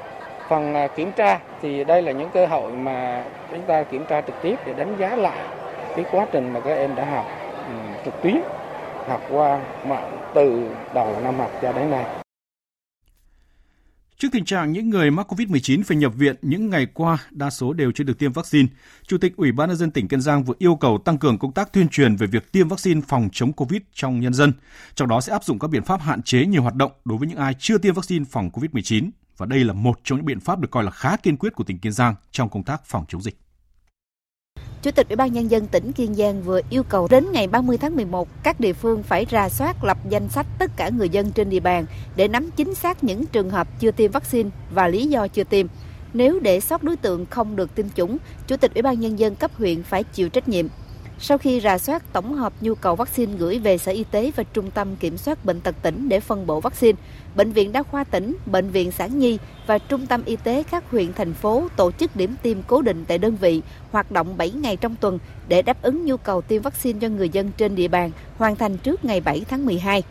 [0.49, 4.21] Phần ờ, kiểm tra thì đây là những cơ hội mà chúng ta kiểm tra
[4.21, 5.41] trực tiếp để đánh giá lại
[5.97, 7.27] cái quá trình mà các em đã học
[7.69, 8.37] ừ, trực tuyến,
[9.09, 12.07] học qua mạng từ đầu năm học cho đến nay.
[14.19, 17.73] Trước tình trạng những người mắc COVID-19 phải nhập viện những ngày qua, đa số
[17.73, 18.69] đều chưa được tiêm vaccine,
[19.07, 21.53] Chủ tịch Ủy ban nhân dân tỉnh Kiên Giang vừa yêu cầu tăng cường công
[21.53, 24.53] tác tuyên truyền về việc tiêm vaccine phòng chống COVID trong nhân dân.
[24.95, 27.29] Trong đó sẽ áp dụng các biện pháp hạn chế nhiều hoạt động đối với
[27.29, 30.59] những ai chưa tiêm vaccine phòng COVID-19 và đây là một trong những biện pháp
[30.59, 33.23] được coi là khá kiên quyết của tỉnh Kiên Giang trong công tác phòng chống
[33.23, 33.46] dịch.
[34.87, 37.79] Chủ tịch Ủy ban Nhân dân tỉnh Kiên Giang vừa yêu cầu đến ngày 30
[37.79, 41.33] tháng 11, các địa phương phải ra soát lập danh sách tất cả người dân
[41.33, 45.07] trên địa bàn để nắm chính xác những trường hợp chưa tiêm vaccine và lý
[45.07, 45.67] do chưa tiêm.
[46.15, 49.35] Nếu để sót đối tượng không được tiêm chủng, Chủ tịch Ủy ban Nhân dân
[49.35, 50.67] cấp huyện phải chịu trách nhiệm.
[51.19, 54.43] Sau khi rà soát tổng hợp nhu cầu vaccine gửi về Sở Y tế và
[54.43, 56.99] Trung tâm Kiểm soát Bệnh tật tỉnh để phân bổ vaccine,
[57.37, 60.91] Bệnh viện Đa khoa tỉnh, Bệnh viện Sản Nhi và Trung tâm Y tế các
[60.91, 64.51] huyện, thành phố tổ chức điểm tiêm cố định tại đơn vị, hoạt động 7
[64.51, 67.89] ngày trong tuần để đáp ứng nhu cầu tiêm vaccine cho người dân trên địa
[67.89, 70.03] bàn, hoàn thành trước ngày 7 tháng 12.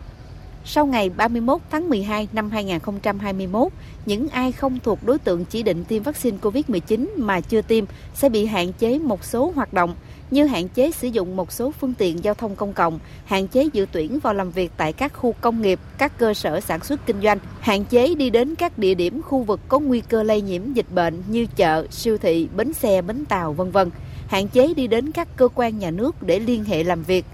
[0.67, 3.71] Sau ngày 31 tháng 12 năm 2021,
[4.05, 8.29] những ai không thuộc đối tượng chỉ định tiêm vaccine COVID-19 mà chưa tiêm sẽ
[8.29, 9.95] bị hạn chế một số hoạt động
[10.31, 13.69] như hạn chế sử dụng một số phương tiện giao thông công cộng, hạn chế
[13.73, 17.05] dự tuyển vào làm việc tại các khu công nghiệp, các cơ sở sản xuất
[17.05, 20.41] kinh doanh, hạn chế đi đến các địa điểm khu vực có nguy cơ lây
[20.41, 23.89] nhiễm dịch bệnh như chợ, siêu thị, bến xe, bến tàu, vân vân,
[24.27, 27.25] hạn chế đi đến các cơ quan nhà nước để liên hệ làm việc.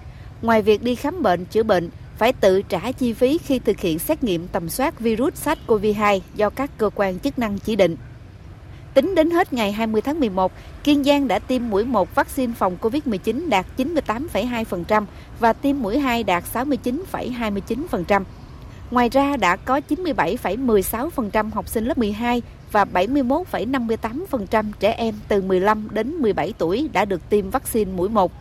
[0.42, 4.00] Ngoài việc đi khám bệnh, chữa bệnh, phải tự trả chi phí khi thực hiện
[4.00, 7.96] xét nghiệm tầm soát virus SARS-CoV-2 do các cơ quan chức năng chỉ định.
[8.94, 10.52] Tính đến hết ngày 20 tháng 11,
[10.84, 15.06] Kiên Giang đã tiêm mũi 1 vaccine phòng COVID-19 đạt 98,2%
[15.40, 18.24] và tiêm mũi 2 đạt 69,29%.
[18.92, 25.88] Ngoài ra đã có 97,16% học sinh lớp 12 và 71,58% trẻ em từ 15
[25.92, 28.32] đến 17 tuổi đã được tiêm vaccine mũi 1.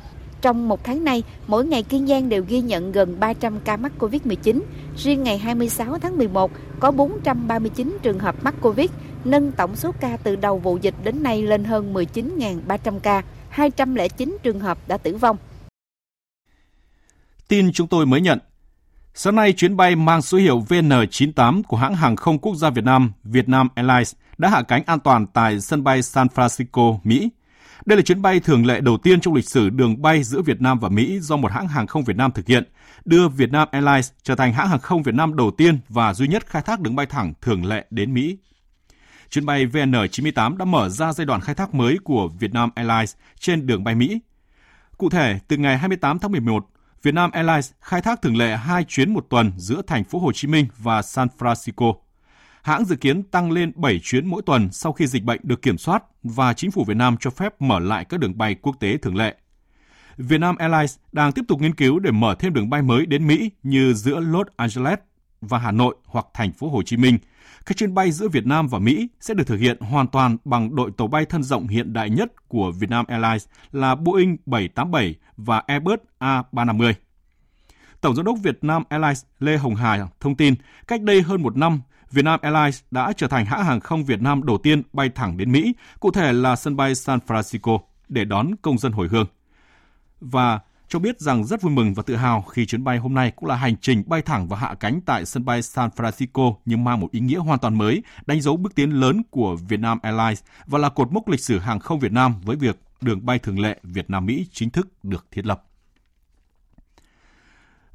[0.43, 3.93] Trong một tháng nay, mỗi ngày Kiên Giang đều ghi nhận gần 300 ca mắc
[3.99, 4.61] COVID-19.
[4.97, 6.51] Riêng ngày 26 tháng 11
[6.81, 8.91] có 439 trường hợp mắc COVID,
[9.25, 14.37] nâng tổng số ca từ đầu vụ dịch đến nay lên hơn 19.300 ca, 209
[14.43, 15.37] trường hợp đã tử vong.
[17.49, 18.39] Tin chúng tôi mới nhận.
[19.15, 22.85] Sáng nay, chuyến bay mang số hiệu VN98 của hãng hàng không quốc gia Việt
[22.85, 27.31] Nam, Vietnam Airlines, đã hạ cánh an toàn tại sân bay San Francisco, Mỹ.
[27.87, 30.61] Đây là chuyến bay thường lệ đầu tiên trong lịch sử đường bay giữa Việt
[30.61, 32.65] Nam và Mỹ do một hãng hàng không Việt Nam thực hiện,
[33.05, 36.47] đưa Vietnam Airlines trở thành hãng hàng không Việt Nam đầu tiên và duy nhất
[36.47, 38.39] khai thác đường bay thẳng thường lệ đến Mỹ.
[39.31, 43.67] Chuyến bay VN98 đã mở ra giai đoạn khai thác mới của Vietnam Airlines trên
[43.67, 44.21] đường bay Mỹ.
[44.99, 46.67] Cụ thể, từ ngày 28 tháng 11,
[47.03, 50.49] Vietnam Airlines khai thác thường lệ hai chuyến một tuần giữa thành phố Hồ Chí
[50.49, 51.95] Minh và San Francisco.
[52.63, 55.79] Hãng dự kiến tăng lên 7 chuyến mỗi tuần sau khi dịch bệnh được kiểm
[55.79, 58.97] soát và chính phủ Việt Nam cho phép mở lại các đường bay quốc tế
[58.97, 59.37] thường lệ.
[60.17, 63.51] Vietnam Airlines đang tiếp tục nghiên cứu để mở thêm đường bay mới đến Mỹ
[63.63, 64.99] như giữa Los Angeles
[65.41, 67.19] và Hà Nội hoặc thành phố Hồ Chí Minh.
[67.67, 70.77] Các chuyến bay giữa Việt Nam và Mỹ sẽ được thực hiện hoàn toàn bằng
[70.77, 75.59] đội tàu bay thân rộng hiện đại nhất của Vietnam Airlines là Boeing 787 và
[75.59, 76.93] Airbus A350.
[78.01, 80.55] Tổng giám đốc Vietnam Airlines Lê Hồng Hà thông tin,
[80.87, 84.45] cách đây hơn một năm, Vietnam Airlines đã trở thành hãng hàng không Việt Nam
[84.45, 88.51] đầu tiên bay thẳng đến Mỹ, cụ thể là sân bay San Francisco, để đón
[88.63, 89.27] công dân hồi hương.
[90.21, 93.33] Và cho biết rằng rất vui mừng và tự hào khi chuyến bay hôm nay
[93.37, 96.85] cũng là hành trình bay thẳng và hạ cánh tại sân bay San Francisco nhưng
[96.85, 100.43] mang một ý nghĩa hoàn toàn mới, đánh dấu bước tiến lớn của Vietnam Airlines
[100.67, 103.59] và là cột mốc lịch sử hàng không Việt Nam với việc đường bay thường
[103.59, 105.70] lệ Việt Nam Mỹ chính thức được thiết lập.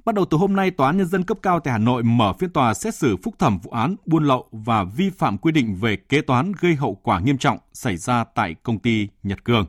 [0.05, 2.33] Bắt đầu từ hôm nay, Tòa án Nhân dân cấp cao tại Hà Nội mở
[2.39, 5.75] phiên tòa xét xử phúc thẩm vụ án buôn lậu và vi phạm quy định
[5.75, 9.65] về kế toán gây hậu quả nghiêm trọng xảy ra tại công ty Nhật Cường.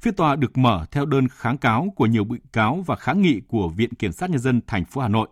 [0.00, 3.40] Phiên tòa được mở theo đơn kháng cáo của nhiều bị cáo và kháng nghị
[3.48, 5.28] của Viện Kiểm sát Nhân dân thành phố Hà Nội.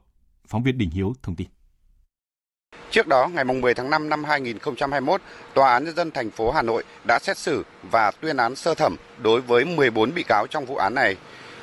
[0.47, 1.49] Phóng viên Đình Hiếu thông tin.
[2.91, 5.21] Trước đó, ngày 10 tháng 5 năm 2021,
[5.55, 8.75] Tòa án Nhân dân thành phố Hà Nội đã xét xử và tuyên án sơ
[8.75, 11.17] thẩm đối với 14 bị cáo trong vụ án này.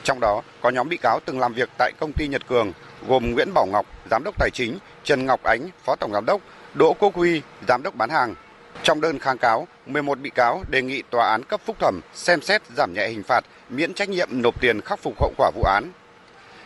[0.03, 2.71] Trong đó có nhóm bị cáo từng làm việc tại công ty Nhật Cường
[3.07, 6.41] gồm Nguyễn Bảo Ngọc, Giám đốc Tài chính, Trần Ngọc Ánh, Phó Tổng Giám đốc,
[6.73, 8.35] Đỗ Quốc Huy, Giám đốc bán hàng.
[8.83, 12.41] Trong đơn kháng cáo, 11 bị cáo đề nghị tòa án cấp phúc thẩm xem
[12.41, 15.63] xét giảm nhẹ hình phạt, miễn trách nhiệm nộp tiền khắc phục hậu quả vụ
[15.63, 15.91] án.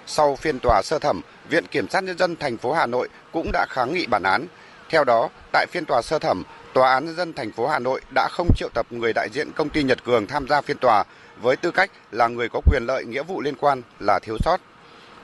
[0.05, 3.51] Sau phiên tòa sơ thẩm, Viện Kiểm sát Nhân dân thành phố Hà Nội cũng
[3.53, 4.47] đã kháng nghị bản án.
[4.89, 8.01] Theo đó, tại phiên tòa sơ thẩm, Tòa án Nhân dân thành phố Hà Nội
[8.15, 11.03] đã không triệu tập người đại diện công ty Nhật Cường tham gia phiên tòa
[11.41, 14.57] với tư cách là người có quyền lợi nghĩa vụ liên quan là thiếu sót.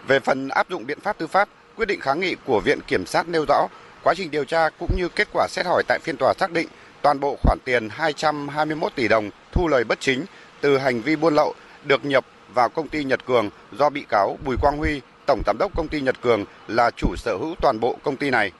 [0.07, 3.05] Về phần áp dụng biện pháp tư pháp, quyết định kháng nghị của Viện Kiểm
[3.05, 3.67] sát nêu rõ,
[4.03, 6.67] quá trình điều tra cũng như kết quả xét hỏi tại phiên tòa xác định
[7.01, 10.25] toàn bộ khoản tiền 221 tỷ đồng thu lời bất chính
[10.61, 14.37] từ hành vi buôn lậu được nhập vào công ty Nhật Cường do bị cáo
[14.45, 17.79] Bùi Quang Huy, tổng giám đốc công ty Nhật Cường là chủ sở hữu toàn
[17.79, 18.51] bộ công ty này.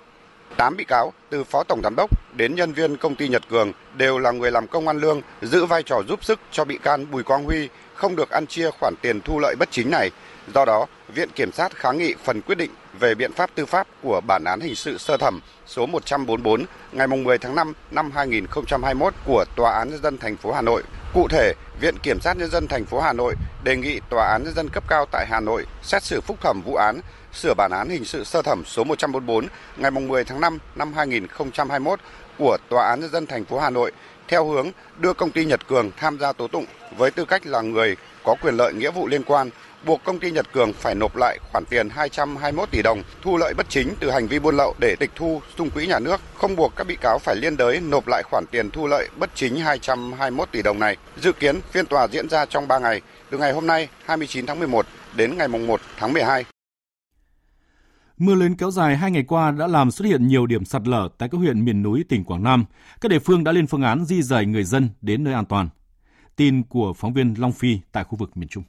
[0.58, 3.72] 8 bị cáo từ phó tổng giám đốc đến nhân viên công ty Nhật Cường
[3.98, 7.12] đều là người làm công ăn lương, giữ vai trò giúp sức cho bị can
[7.12, 10.12] Bùi Quang Huy không được ăn chia khoản tiền thu lợi bất chính này.
[10.54, 13.88] Do đó, Viện Kiểm sát kháng nghị phần quyết định về biện pháp tư pháp
[14.04, 19.14] của bản án hình sự sơ thẩm số 144 ngày 10 tháng 5 năm 2021
[19.26, 20.84] của Tòa án nhân dân thành phố Hà Nội.
[21.14, 24.44] Cụ thể, Viện Kiểm sát nhân dân thành phố Hà Nội đề nghị Tòa án
[24.44, 27.00] nhân dân cấp cao tại Hà Nội xét xử phúc thẩm vụ án
[27.34, 32.00] sửa bản án hình sự sơ thẩm số 144 ngày 10 tháng 5 năm 2021
[32.38, 33.92] của Tòa án nhân dân thành phố Hà Nội
[34.28, 36.66] theo hướng đưa công ty Nhật Cường tham gia tố tụng
[36.98, 39.50] với tư cách là người có quyền lợi nghĩa vụ liên quan
[39.86, 43.54] buộc công ty Nhật Cường phải nộp lại khoản tiền 221 tỷ đồng thu lợi
[43.54, 46.56] bất chính từ hành vi buôn lậu để tịch thu sung quỹ nhà nước, không
[46.56, 49.56] buộc các bị cáo phải liên đới nộp lại khoản tiền thu lợi bất chính
[49.56, 50.98] 221 tỷ đồng này.
[51.22, 54.60] Dự kiến phiên tòa diễn ra trong 3 ngày, từ ngày hôm nay 29 tháng
[54.60, 56.46] 11 đến ngày 1 tháng 12.
[58.18, 61.10] Mưa lớn kéo dài hai ngày qua đã làm xuất hiện nhiều điểm sạt lở
[61.18, 62.66] tại các huyện miền núi tỉnh Quảng Nam.
[63.02, 65.70] Các địa phương đã lên phương án di rời người dân đến nơi an toàn.
[66.36, 68.64] Tin của phóng viên Long Phi tại khu vực miền Trung.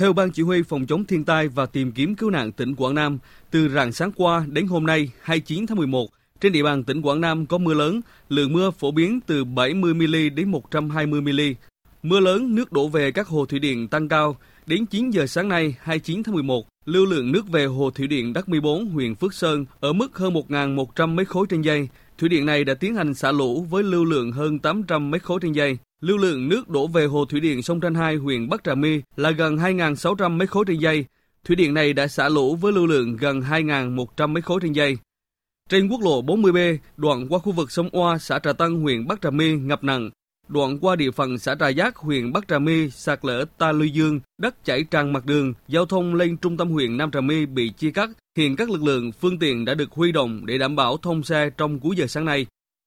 [0.00, 2.94] Theo Ban Chỉ huy Phòng chống thiên tai và tìm kiếm cứu nạn tỉnh Quảng
[2.94, 3.18] Nam,
[3.50, 6.08] từ rạng sáng qua đến hôm nay 29 tháng 11,
[6.40, 10.34] trên địa bàn tỉnh Quảng Nam có mưa lớn, lượng mưa phổ biến từ 70mm
[10.34, 11.54] đến 120mm.
[12.02, 14.36] Mưa lớn, nước đổ về các hồ thủy điện tăng cao.
[14.66, 18.32] Đến 9 giờ sáng nay, 29 tháng 11, lưu lượng nước về hồ thủy điện
[18.32, 21.88] Đắc 14 huyện Phước Sơn ở mức hơn 1.100 m khối trên giây.
[22.20, 25.38] Thủy điện này đã tiến hành xả lũ với lưu lượng hơn 800 mét khối
[25.42, 25.78] trên giây.
[26.00, 29.02] Lưu lượng nước đổ về hồ thủy điện sông Tranh 2 huyện Bắc Trà My
[29.16, 31.04] là gần 2.600 mét khối trên giây.
[31.44, 34.96] Thủy điện này đã xả lũ với lưu lượng gần 2.100 mét khối trên giây.
[35.68, 39.20] Trên quốc lộ 40B, đoạn qua khu vực sông Oa, xã Trà Tân, huyện Bắc
[39.20, 40.10] Trà My ngập nặng.
[40.48, 43.90] Đoạn qua địa phận xã Trà Giác, huyện Bắc Trà My sạt lở Ta Luy
[43.90, 47.46] Dương, đất chảy tràn mặt đường, giao thông lên trung tâm huyện Nam Trà My
[47.46, 48.10] bị chia cắt.
[48.40, 51.50] Hiện các lực lượng, phương tiện đã được huy động để đảm bảo thông xe
[51.50, 52.46] trong cuối giờ sáng nay.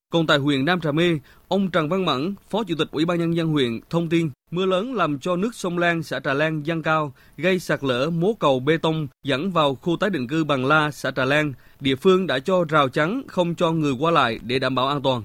[0.09, 3.19] Còn tại huyện Nam Trà My, ông Trần Văn Mẫn, Phó Chủ tịch Ủy ban
[3.19, 6.63] Nhân dân huyện, thông tin mưa lớn làm cho nước sông Lan, xã Trà Lan
[6.63, 10.43] dâng cao, gây sạt lở mố cầu bê tông dẫn vào khu tái định cư
[10.43, 11.53] Bằng La, xã Trà Lan.
[11.79, 15.01] Địa phương đã cho rào chắn không cho người qua lại để đảm bảo an
[15.01, 15.23] toàn.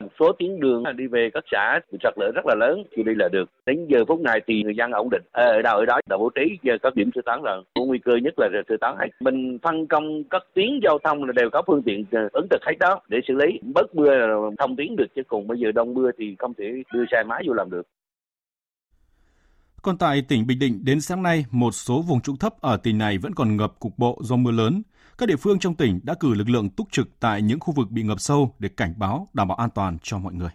[0.00, 3.02] Một số tuyến đường đi về các xã bị sạt lở rất là lớn, chưa
[3.02, 3.50] đi là được.
[3.66, 5.22] Đến giờ phút này thì người dân ổn định.
[5.32, 7.62] Ờ, ở đâu ở đó đã bố trí giờ các điểm sơ tán rồi.
[7.74, 9.06] Có nguy cơ nhất là sơ tán hết.
[9.20, 12.60] Mình phân công các tuyến giao thông là đều có phương tiện ờ, ứng trực
[12.66, 13.60] hết đó để xử lý.
[13.74, 16.82] Bớt mưa là thông tuyến được chứ cùng bây giờ đông mưa thì không thể
[16.92, 17.82] đưa xe máy vô làm được.
[19.82, 22.98] Còn tại tỉnh Bình Định, đến sáng nay, một số vùng trũng thấp ở tỉnh
[22.98, 24.82] này vẫn còn ngập cục bộ do mưa lớn.
[25.20, 27.90] Các địa phương trong tỉnh đã cử lực lượng túc trực tại những khu vực
[27.90, 30.50] bị ngập sâu để cảnh báo, đảm bảo an toàn cho mọi người.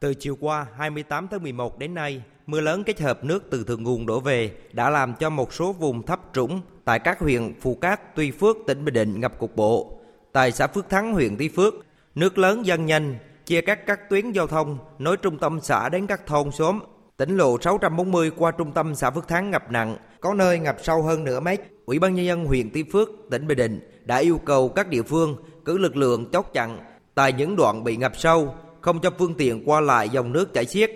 [0.00, 3.82] Từ chiều qua 28 tháng 11 đến nay, mưa lớn kết hợp nước từ thượng
[3.82, 7.74] nguồn đổ về đã làm cho một số vùng thấp trũng tại các huyện Phù
[7.74, 10.00] Cát, Tuy Phước, tỉnh Bình Định ngập cục bộ.
[10.32, 11.74] Tại xã Phước Thắng, huyện Tuy Phước,
[12.14, 16.06] nước lớn dâng nhanh, chia cắt các tuyến giao thông nối trung tâm xã đến
[16.06, 16.80] các thôn xóm.
[17.16, 21.02] Tỉnh lộ 640 qua trung tâm xã Phước Thắng ngập nặng, có nơi ngập sâu
[21.02, 21.60] hơn nửa mét.
[21.88, 25.02] Ủy ban nhân dân huyện Tuy Phước, tỉnh Bình Định đã yêu cầu các địa
[25.02, 26.78] phương cử lực lượng chốt chặn
[27.14, 30.66] tại những đoạn bị ngập sâu, không cho phương tiện qua lại dòng nước chảy
[30.66, 30.90] xiết.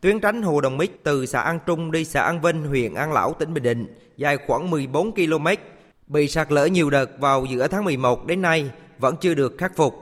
[0.00, 3.12] Tuyến tránh Hồ Đồng Mít từ xã An Trung đi xã An Vinh, huyện An
[3.12, 5.46] Lão, tỉnh Bình Định, dài khoảng 14 km,
[6.06, 9.76] bị sạt lở nhiều đợt vào giữa tháng 11 đến nay vẫn chưa được khắc
[9.76, 9.94] phục.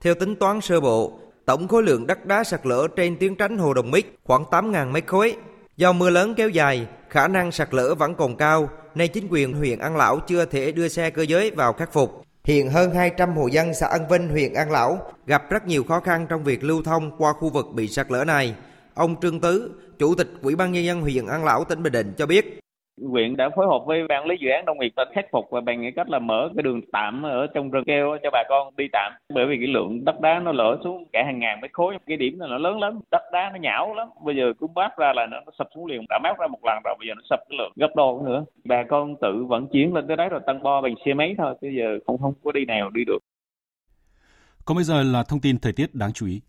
[0.00, 3.58] Theo tính toán sơ bộ, tổng khối lượng đất đá sạt lở trên tuyến tránh
[3.58, 5.36] Hồ Đồng Mít khoảng 8.000 mét khối.
[5.76, 9.52] Do mưa lớn kéo dài, khả năng sạt lở vẫn còn cao, nên chính quyền
[9.52, 12.22] huyện An Lão chưa thể đưa xe cơ giới vào khắc phục.
[12.44, 16.00] Hiện hơn 200 hộ dân xã An Vinh, huyện An Lão gặp rất nhiều khó
[16.00, 18.54] khăn trong việc lưu thông qua khu vực bị sạt lở này.
[18.94, 22.12] Ông Trương Tứ, Chủ tịch Ủy ban Nhân dân huyện An Lão, tỉnh Bình Định
[22.18, 22.60] cho biết.
[23.00, 25.60] Huyện đã phối hợp với ban lý dự án nông nghiệp tỉnh khắc phục và
[25.60, 28.88] bằng cách là mở cái đường tạm ở trong rừng keo cho bà con đi
[28.92, 29.12] tạm.
[29.34, 32.16] Bởi vì cái lượng đất đá nó lở xuống cả hàng ngàn mét khối, cái
[32.16, 34.08] điểm này nó lớn lắm, đất đá nó nhão lắm.
[34.24, 36.78] Bây giờ cũng bát ra là nó sập xuống liền, đã mát ra một lần
[36.84, 38.44] rồi, bây giờ nó sập cái lượng gấp đôi nữa.
[38.64, 41.54] Bà con tự vận chuyển lên tới đấy rồi tăng bo bằng xe máy thôi,
[41.62, 43.18] bây giờ không không có đi nào đi được.
[44.64, 46.40] Còn bây giờ là thông tin thời tiết đáng chú ý.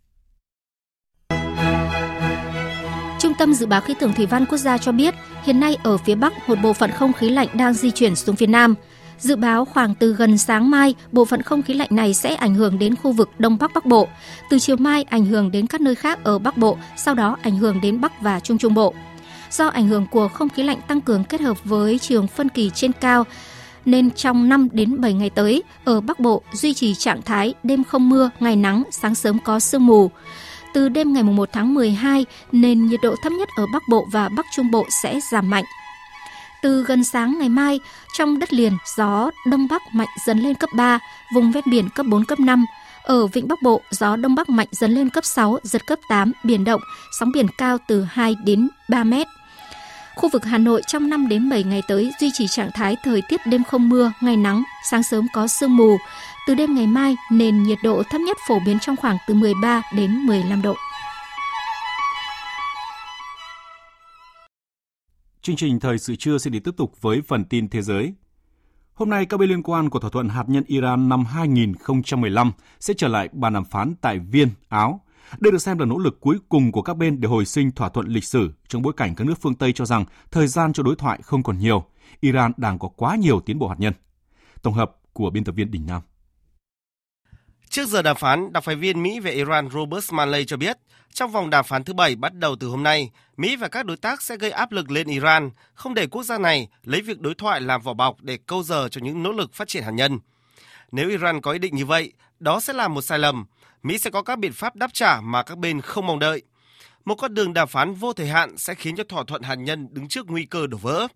[3.43, 6.15] Tâm Dự báo Khí tượng Thủy văn Quốc gia cho biết, hiện nay ở phía
[6.15, 8.75] Bắc một bộ phận không khí lạnh đang di chuyển xuống phía Nam.
[9.19, 12.56] Dự báo khoảng từ gần sáng mai, bộ phận không khí lạnh này sẽ ảnh
[12.56, 14.08] hưởng đến khu vực Đông Bắc Bắc Bộ.
[14.49, 17.58] Từ chiều mai ảnh hưởng đến các nơi khác ở Bắc Bộ, sau đó ảnh
[17.58, 18.93] hưởng đến Bắc và Trung Trung Bộ.
[19.51, 22.69] Do ảnh hưởng của không khí lạnh tăng cường kết hợp với trường phân kỳ
[22.69, 23.23] trên cao,
[23.86, 27.84] nên trong 5 đến 7 ngày tới, ở Bắc Bộ duy trì trạng thái đêm
[27.84, 30.12] không mưa, ngày nắng, sáng sớm có sương mù.
[30.73, 34.29] Từ đêm ngày 1 tháng 12, nền nhiệt độ thấp nhất ở Bắc Bộ và
[34.29, 35.63] Bắc Trung Bộ sẽ giảm mạnh.
[36.62, 37.79] Từ gần sáng ngày mai,
[38.17, 40.99] trong đất liền gió Đông Bắc mạnh dần lên cấp 3,
[41.33, 42.65] vùng ven biển cấp 4, cấp 5.
[43.03, 46.31] Ở Vịnh Bắc Bộ, gió Đông Bắc mạnh dần lên cấp 6, giật cấp 8,
[46.43, 46.81] biển động,
[47.19, 49.27] sóng biển cao từ 2 đến 3 mét.
[50.15, 53.21] Khu vực Hà Nội trong 5 đến 7 ngày tới duy trì trạng thái thời
[53.30, 55.97] tiết đêm không mưa, ngày nắng, sáng sớm có sương mù.
[56.47, 59.82] Từ đêm ngày mai, nền nhiệt độ thấp nhất phổ biến trong khoảng từ 13
[59.95, 60.76] đến 15 độ.
[65.41, 68.13] Chương trình thời sự trưa sẽ đi tiếp tục với phần tin thế giới.
[68.93, 72.93] Hôm nay, các bên liên quan của thỏa thuận hạt nhân Iran năm 2015 sẽ
[72.97, 75.02] trở lại bàn đàm phán tại Viên, Áo.
[75.39, 77.89] Đây được xem là nỗ lực cuối cùng của các bên để hồi sinh thỏa
[77.89, 80.83] thuận lịch sử trong bối cảnh các nước phương Tây cho rằng thời gian cho
[80.83, 81.86] đối thoại không còn nhiều.
[82.19, 83.93] Iran đang có quá nhiều tiến bộ hạt nhân.
[84.61, 86.01] Tổng hợp của biên tập viên Đình Nam.
[87.69, 90.78] Trước giờ đàm phán, đặc phái viên Mỹ về Iran Robert Manley cho biết,
[91.13, 93.97] trong vòng đàm phán thứ bảy bắt đầu từ hôm nay, Mỹ và các đối
[93.97, 97.36] tác sẽ gây áp lực lên Iran, không để quốc gia này lấy việc đối
[97.36, 100.19] thoại làm vỏ bọc để câu giờ cho những nỗ lực phát triển hạt nhân.
[100.91, 103.45] Nếu Iran có ý định như vậy, đó sẽ là một sai lầm.
[103.84, 106.41] Mỹ sẽ có các biện pháp đáp trả mà các bên không mong đợi.
[107.05, 109.88] Một con đường đàm phán vô thời hạn sẽ khiến cho thỏa thuận hạt nhân
[109.91, 111.07] đứng trước nguy cơ đổ vỡ.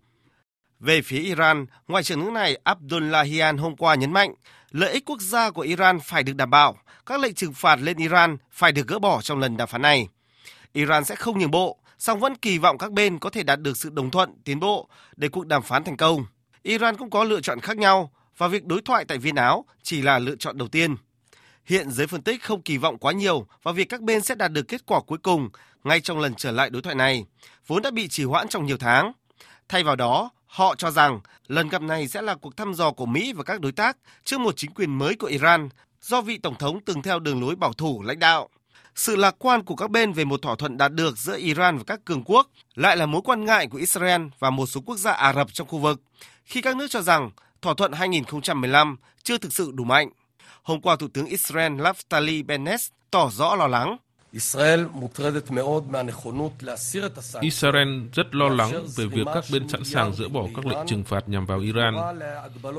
[0.80, 4.34] Về phía Iran, Ngoại trưởng nước này Abdullahian hôm qua nhấn mạnh,
[4.70, 7.96] lợi ích quốc gia của Iran phải được đảm bảo, các lệnh trừng phạt lên
[7.96, 10.08] Iran phải được gỡ bỏ trong lần đàm phán này.
[10.72, 13.76] Iran sẽ không nhường bộ, song vẫn kỳ vọng các bên có thể đạt được
[13.76, 16.26] sự đồng thuận, tiến bộ để cuộc đàm phán thành công.
[16.62, 20.02] Iran cũng có lựa chọn khác nhau và việc đối thoại tại Viên Áo chỉ
[20.02, 20.96] là lựa chọn đầu tiên.
[21.68, 24.52] Hiện giới phân tích không kỳ vọng quá nhiều vào việc các bên sẽ đạt
[24.52, 25.48] được kết quả cuối cùng
[25.84, 27.24] ngay trong lần trở lại đối thoại này,
[27.66, 29.12] vốn đã bị trì hoãn trong nhiều tháng.
[29.68, 33.06] Thay vào đó, họ cho rằng lần gặp này sẽ là cuộc thăm dò của
[33.06, 35.68] Mỹ và các đối tác trước một chính quyền mới của Iran
[36.00, 38.48] do vị tổng thống từng theo đường lối bảo thủ lãnh đạo.
[38.94, 41.84] Sự lạc quan của các bên về một thỏa thuận đạt được giữa Iran và
[41.86, 45.12] các cường quốc lại là mối quan ngại của Israel và một số quốc gia
[45.12, 46.00] Ả Rập trong khu vực,
[46.44, 47.30] khi các nước cho rằng
[47.62, 50.10] thỏa thuận 2015 chưa thực sự đủ mạnh.
[50.68, 53.96] Hôm qua, Thủ tướng Israel Naftali Bennett tỏ rõ lo lắng.
[57.40, 61.04] Israel rất lo lắng về việc các bên sẵn sàng dỡ bỏ các lệnh trừng
[61.04, 61.94] phạt nhằm vào Iran.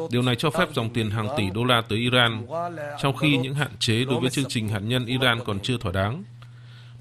[0.09, 2.45] Điều này cho phép dòng tiền hàng tỷ đô la tới Iran,
[2.99, 5.91] trong khi những hạn chế đối với chương trình hạt nhân Iran còn chưa thỏa
[5.91, 6.23] đáng.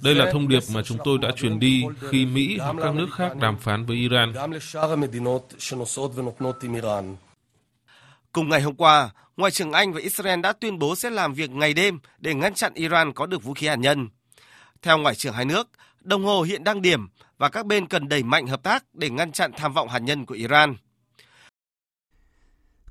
[0.02, 3.08] Đây là thông điệp mà chúng tôi đã truyền đi khi Mỹ hoặc các nước
[3.12, 4.32] khác đàm phán với Iran.
[8.38, 11.50] Cùng ngày hôm qua, Ngoại trưởng Anh và Israel đã tuyên bố sẽ làm việc
[11.50, 14.08] ngày đêm để ngăn chặn Iran có được vũ khí hạt nhân.
[14.82, 15.68] Theo Ngoại trưởng hai nước,
[16.00, 17.08] đồng hồ hiện đang điểm
[17.38, 20.26] và các bên cần đẩy mạnh hợp tác để ngăn chặn tham vọng hạt nhân
[20.26, 20.74] của Iran.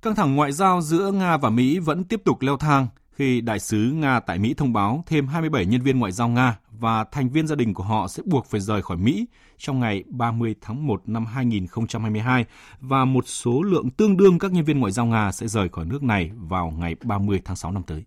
[0.01, 2.87] Căng thẳng ngoại giao giữa Nga và Mỹ vẫn tiếp tục leo thang
[3.18, 6.57] khi đại sứ Nga tại Mỹ thông báo thêm 27 nhân viên ngoại giao Nga
[6.72, 9.26] và thành viên gia đình của họ sẽ buộc phải rời khỏi Mỹ
[9.57, 12.45] trong ngày 30 tháng 1 năm 2022
[12.80, 15.86] và một số lượng tương đương các nhân viên ngoại giao Nga sẽ rời khỏi
[15.86, 18.03] nước này vào ngày 30 tháng 6 năm tới.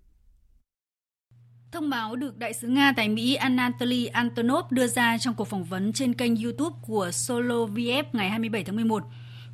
[1.72, 5.64] Thông báo được đại sứ Nga tại Mỹ Anatoly Antonov đưa ra trong cuộc phỏng
[5.64, 9.02] vấn trên kênh YouTube của Soloviev ngày 27 tháng 11.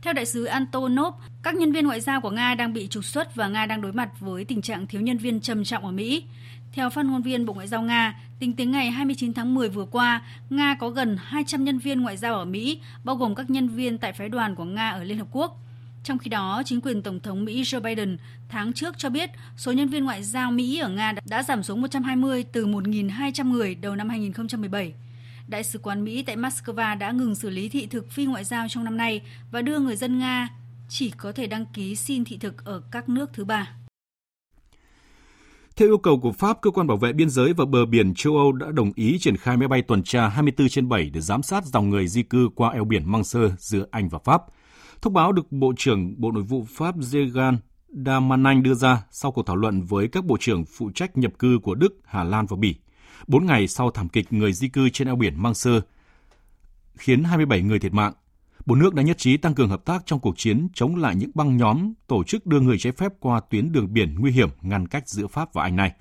[0.06, 3.34] Theo đại sứ Antonov, các nhân viên ngoại giao của Nga đang bị trục xuất
[3.34, 6.24] và Nga đang đối mặt với tình trạng thiếu nhân viên trầm trọng ở Mỹ.
[6.72, 9.84] Theo phát ngôn viên Bộ Ngoại giao Nga, tính đến ngày 29 tháng 10 vừa
[9.84, 13.68] qua, Nga có gần 200 nhân viên ngoại giao ở Mỹ, bao gồm các nhân
[13.68, 15.62] viên tại phái đoàn của Nga ở Liên Hợp Quốc.
[16.04, 18.16] Trong khi đó, chính quyền Tổng thống Mỹ Joe Biden
[18.48, 21.80] tháng trước cho biết số nhân viên ngoại giao Mỹ ở Nga đã giảm xuống
[21.80, 24.92] 120 từ 1.200 người đầu năm 2017.
[25.48, 28.66] Đại sứ quán Mỹ tại Moscow đã ngừng xử lý thị thực phi ngoại giao
[28.68, 30.48] trong năm nay và đưa người dân Nga
[30.88, 33.76] chỉ có thể đăng ký xin thị thực ở các nước thứ ba.
[35.76, 38.36] Theo yêu cầu của Pháp, cơ quan bảo vệ biên giới và bờ biển châu
[38.36, 41.42] Âu đã đồng ý triển khai máy bay tuần tra 24 trên 7 để giám
[41.42, 44.42] sát dòng người di cư qua eo biển Manche giữa Anh và Pháp.
[45.02, 47.56] Thông báo được Bộ trưởng Bộ Nội vụ Pháp Zegan
[48.06, 51.58] Damanin đưa ra sau cuộc thảo luận với các bộ trưởng phụ trách nhập cư
[51.62, 52.74] của Đức, Hà Lan và Bỉ.
[53.26, 55.70] Bốn ngày sau thảm kịch người di cư trên eo biển Manche
[56.96, 58.12] khiến 27 người thiệt mạng,
[58.66, 61.30] bốn nước đã nhất trí tăng cường hợp tác trong cuộc chiến chống lại những
[61.34, 64.88] băng nhóm tổ chức đưa người trái phép qua tuyến đường biển nguy hiểm ngăn
[64.88, 65.92] cách giữa Pháp và Anh này.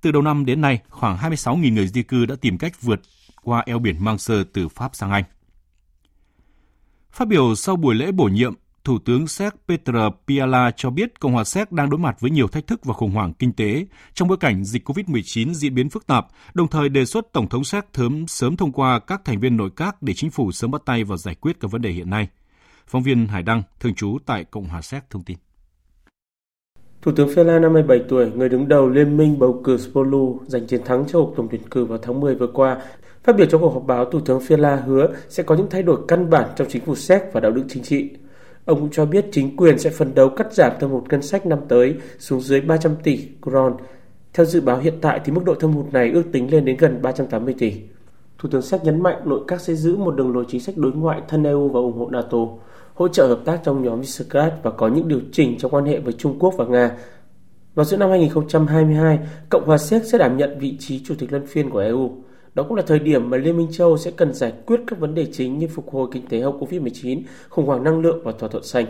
[0.00, 3.00] Từ đầu năm đến nay, khoảng 26.000 người di cư đã tìm cách vượt
[3.42, 5.24] qua eo biển Manche từ Pháp sang Anh.
[7.12, 8.54] Phát biểu sau buổi lễ bổ nhiệm,
[8.84, 12.48] Thủ tướng Séc Petr Fiala cho biết Cộng hòa Séc đang đối mặt với nhiều
[12.48, 16.06] thách thức và khủng hoảng kinh tế trong bối cảnh dịch COVID-19 diễn biến phức
[16.06, 19.56] tạp, đồng thời đề xuất Tổng thống Séc thớm sớm thông qua các thành viên
[19.56, 22.10] nội các để chính phủ sớm bắt tay vào giải quyết các vấn đề hiện
[22.10, 22.28] nay.
[22.86, 25.36] Phóng viên Hải Đăng, thường trú tại Cộng hòa Séc thông tin.
[27.02, 30.84] Thủ tướng Fiala 57 tuổi, người đứng đầu Liên minh bầu cử Spolu giành chiến
[30.84, 32.76] thắng cho cuộc tổng tuyển cử vào tháng 10 vừa qua,
[33.24, 35.98] Phát biểu trong cuộc họp báo, Thủ tướng Fiala hứa sẽ có những thay đổi
[36.08, 38.10] căn bản trong chính phủ Séc và đạo đức chính trị.
[38.64, 41.46] Ông cũng cho biết chính quyền sẽ phấn đấu cắt giảm thâm hụt ngân sách
[41.46, 43.76] năm tới xuống dưới 300 tỷ kron.
[44.32, 46.76] Theo dự báo hiện tại thì mức độ thâm hụt này ước tính lên đến
[46.76, 47.72] gần 380 tỷ.
[48.38, 50.92] Thủ tướng Séc nhấn mạnh nội các sẽ giữ một đường lối chính sách đối
[50.92, 52.38] ngoại thân EU và ủng hộ NATO,
[52.94, 56.00] hỗ trợ hợp tác trong nhóm Visegrad và có những điều chỉnh trong quan hệ
[56.00, 56.96] với Trung Quốc và Nga.
[57.74, 61.46] Vào giữa năm 2022, Cộng hòa Séc sẽ đảm nhận vị trí chủ tịch luân
[61.46, 62.10] phiên của EU.
[62.54, 65.14] Đó cũng là thời điểm mà Liên minh châu sẽ cần giải quyết các vấn
[65.14, 68.48] đề chính như phục hồi kinh tế hậu Covid-19, khủng hoảng năng lượng và thỏa
[68.48, 68.86] thuận xanh.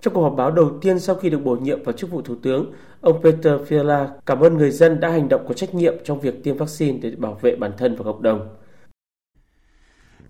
[0.00, 2.34] Trong cuộc họp báo đầu tiên sau khi được bổ nhiệm vào chức vụ Thủ
[2.42, 6.20] tướng, ông Peter Fiala cảm ơn người dân đã hành động có trách nhiệm trong
[6.20, 8.48] việc tiêm vaccine để bảo vệ bản thân và cộng đồng.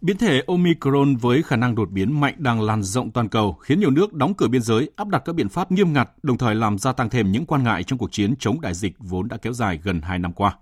[0.00, 3.80] Biến thể Omicron với khả năng đột biến mạnh đang lan rộng toàn cầu, khiến
[3.80, 6.54] nhiều nước đóng cửa biên giới, áp đặt các biện pháp nghiêm ngặt, đồng thời
[6.54, 9.36] làm gia tăng thêm những quan ngại trong cuộc chiến chống đại dịch vốn đã
[9.36, 10.56] kéo dài gần 2 năm qua.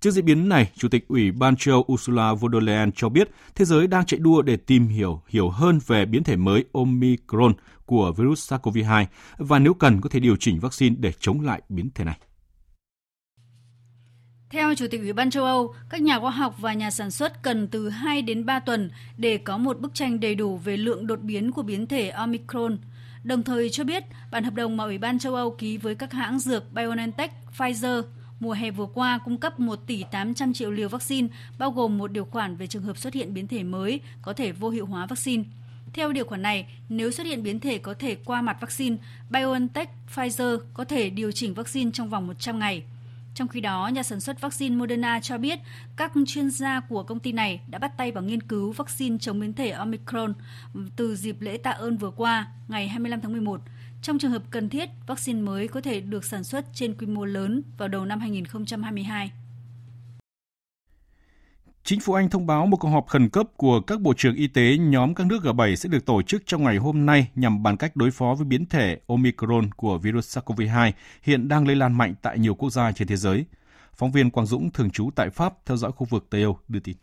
[0.00, 3.30] Trước diễn biến này, Chủ tịch Ủy ban châu Ursula von der Leyen cho biết
[3.54, 7.52] thế giới đang chạy đua để tìm hiểu hiểu hơn về biến thể mới Omicron
[7.86, 9.04] của virus SARS-CoV-2
[9.38, 12.18] và nếu cần có thể điều chỉnh vaccine để chống lại biến thể này.
[14.50, 17.42] Theo Chủ tịch Ủy ban châu Âu, các nhà khoa học và nhà sản xuất
[17.42, 21.06] cần từ 2 đến 3 tuần để có một bức tranh đầy đủ về lượng
[21.06, 22.78] đột biến của biến thể Omicron.
[23.24, 26.12] Đồng thời cho biết, bản hợp đồng mà Ủy ban châu Âu ký với các
[26.12, 28.02] hãng dược BioNTech, Pfizer
[28.40, 31.28] mùa hè vừa qua cung cấp 1 tỷ 800 triệu liều vaccine,
[31.58, 34.52] bao gồm một điều khoản về trường hợp xuất hiện biến thể mới có thể
[34.52, 35.44] vô hiệu hóa vaccine.
[35.92, 38.96] Theo điều khoản này, nếu xuất hiện biến thể có thể qua mặt vaccine,
[39.30, 42.82] BioNTech Pfizer có thể điều chỉnh vaccine trong vòng 100 ngày.
[43.34, 45.58] Trong khi đó, nhà sản xuất vaccine Moderna cho biết
[45.96, 49.40] các chuyên gia của công ty này đã bắt tay vào nghiên cứu vaccine chống
[49.40, 50.34] biến thể Omicron
[50.96, 53.60] từ dịp lễ tạ ơn vừa qua, ngày 25 tháng 11.
[54.06, 57.24] Trong trường hợp cần thiết, vaccine mới có thể được sản xuất trên quy mô
[57.24, 59.30] lớn vào đầu năm 2022.
[61.84, 64.46] Chính phủ Anh thông báo một cuộc họp khẩn cấp của các bộ trưởng y
[64.46, 67.76] tế nhóm các nước G7 sẽ được tổ chức trong ngày hôm nay nhằm bàn
[67.76, 70.92] cách đối phó với biến thể Omicron của virus SARS-CoV-2
[71.22, 73.44] hiện đang lây lan mạnh tại nhiều quốc gia trên thế giới.
[73.94, 76.80] Phóng viên Quang Dũng thường trú tại Pháp theo dõi khu vực Tây Âu đưa
[76.80, 76.96] tin.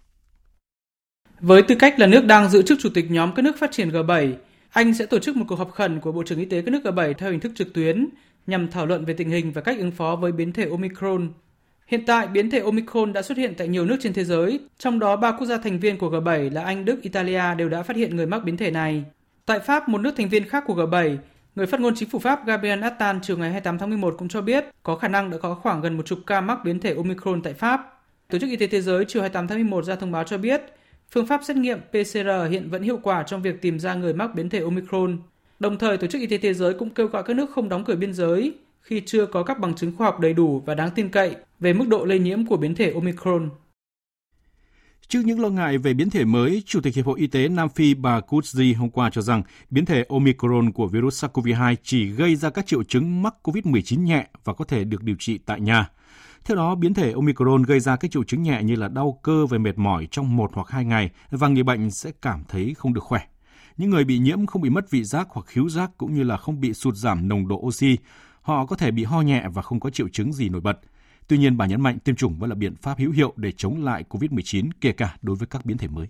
[1.39, 3.89] Với tư cách là nước đang giữ chức chủ tịch nhóm các nước phát triển
[3.89, 4.33] G7,
[4.73, 6.79] anh sẽ tổ chức một cuộc họp khẩn của Bộ trưởng Y tế các nước
[6.83, 8.07] G7 theo hình thức trực tuyến
[8.47, 11.29] nhằm thảo luận về tình hình và cách ứng phó với biến thể Omicron
[11.87, 14.99] Hiện tại, biến thể Omicron đã xuất hiện tại nhiều nước trên thế giới, trong
[14.99, 17.95] đó ba quốc gia thành viên của G7 là Anh, Đức, Italia đều đã phát
[17.97, 19.03] hiện người mắc biến thể này.
[19.45, 21.17] Tại Pháp, một nước thành viên khác của G7,
[21.55, 24.41] người phát ngôn chính phủ Pháp Gabriel Attal chiều ngày 28 tháng 11 cũng cho
[24.41, 27.41] biết có khả năng đã có khoảng gần một chục ca mắc biến thể Omicron
[27.41, 28.01] tại Pháp.
[28.29, 30.61] Tổ chức Y tế Thế giới chiều 28 tháng 11 ra thông báo cho biết
[31.13, 34.35] phương pháp xét nghiệm PCR hiện vẫn hiệu quả trong việc tìm ra người mắc
[34.35, 35.17] biến thể Omicron.
[35.59, 37.83] Đồng thời, Tổ chức Y tế Thế giới cũng kêu gọi các nước không đóng
[37.83, 40.89] cửa biên giới khi chưa có các bằng chứng khoa học đầy đủ và đáng
[40.95, 43.49] tin cậy về mức độ lây nhiễm của biến thể Omicron.
[45.07, 47.69] Trước những lo ngại về biến thể mới, Chủ tịch Hiệp hội Y tế Nam
[47.69, 52.35] Phi bà Kutzi hôm qua cho rằng biến thể Omicron của virus SARS-CoV-2 chỉ gây
[52.35, 55.89] ra các triệu chứng mắc COVID-19 nhẹ và có thể được điều trị tại nhà.
[56.45, 59.45] Theo đó, biến thể Omicron gây ra các triệu chứng nhẹ như là đau cơ
[59.45, 62.93] và mệt mỏi trong một hoặc hai ngày và người bệnh sẽ cảm thấy không
[62.93, 63.21] được khỏe.
[63.77, 66.37] Những người bị nhiễm không bị mất vị giác hoặc khiếu giác cũng như là
[66.37, 67.97] không bị sụt giảm nồng độ oxy.
[68.41, 70.79] Họ có thể bị ho nhẹ và không có triệu chứng gì nổi bật.
[71.27, 73.83] Tuy nhiên, bà nhấn mạnh tiêm chủng vẫn là biện pháp hữu hiệu để chống
[73.83, 76.07] lại COVID-19, kể cả đối với các biến thể mới.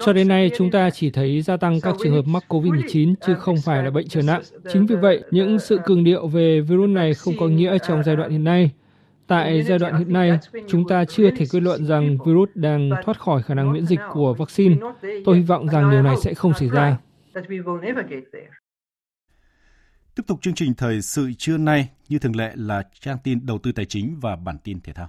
[0.00, 3.34] Cho đến nay, chúng ta chỉ thấy gia tăng các trường hợp mắc COVID-19 chứ
[3.34, 4.42] không phải là bệnh trở nặng.
[4.72, 8.16] Chính vì vậy, những sự cường điệu về virus này không có nghĩa trong giai
[8.16, 8.70] đoạn hiện nay.
[9.26, 10.38] Tại giai đoạn hiện nay,
[10.68, 14.00] chúng ta chưa thể kết luận rằng virus đang thoát khỏi khả năng miễn dịch
[14.12, 14.76] của vaccine.
[15.24, 16.96] Tôi hy vọng rằng điều này sẽ không xảy ra.
[20.14, 23.58] Tiếp tục chương trình thời sự trưa nay như thường lệ là trang tin đầu
[23.58, 25.08] tư tài chính và bản tin thể thao.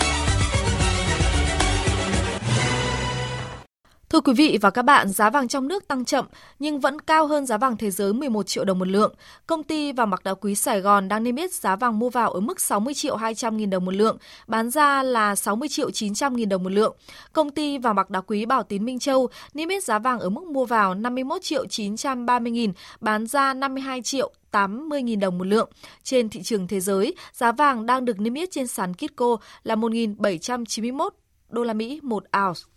[4.11, 6.25] Thưa quý vị và các bạn, giá vàng trong nước tăng chậm
[6.59, 9.13] nhưng vẫn cao hơn giá vàng thế giới 11 triệu đồng một lượng.
[9.47, 12.31] Công ty vàng bạc đá quý Sài Gòn đang niêm yết giá vàng mua vào
[12.31, 16.35] ở mức 60 triệu 200 nghìn đồng một lượng, bán ra là 60 triệu 900
[16.35, 16.95] nghìn đồng một lượng.
[17.33, 20.29] Công ty vàng bạc đá quý Bảo Tín Minh Châu niêm yết giá vàng ở
[20.29, 25.69] mức mua vào 51 triệu 930 nghìn, bán ra 52 triệu 80.000 đồng một lượng.
[26.03, 29.75] Trên thị trường thế giới, giá vàng đang được niêm yết trên sàn Kitco là
[29.75, 31.09] 1.791
[31.49, 32.70] đô la Mỹ một ounce.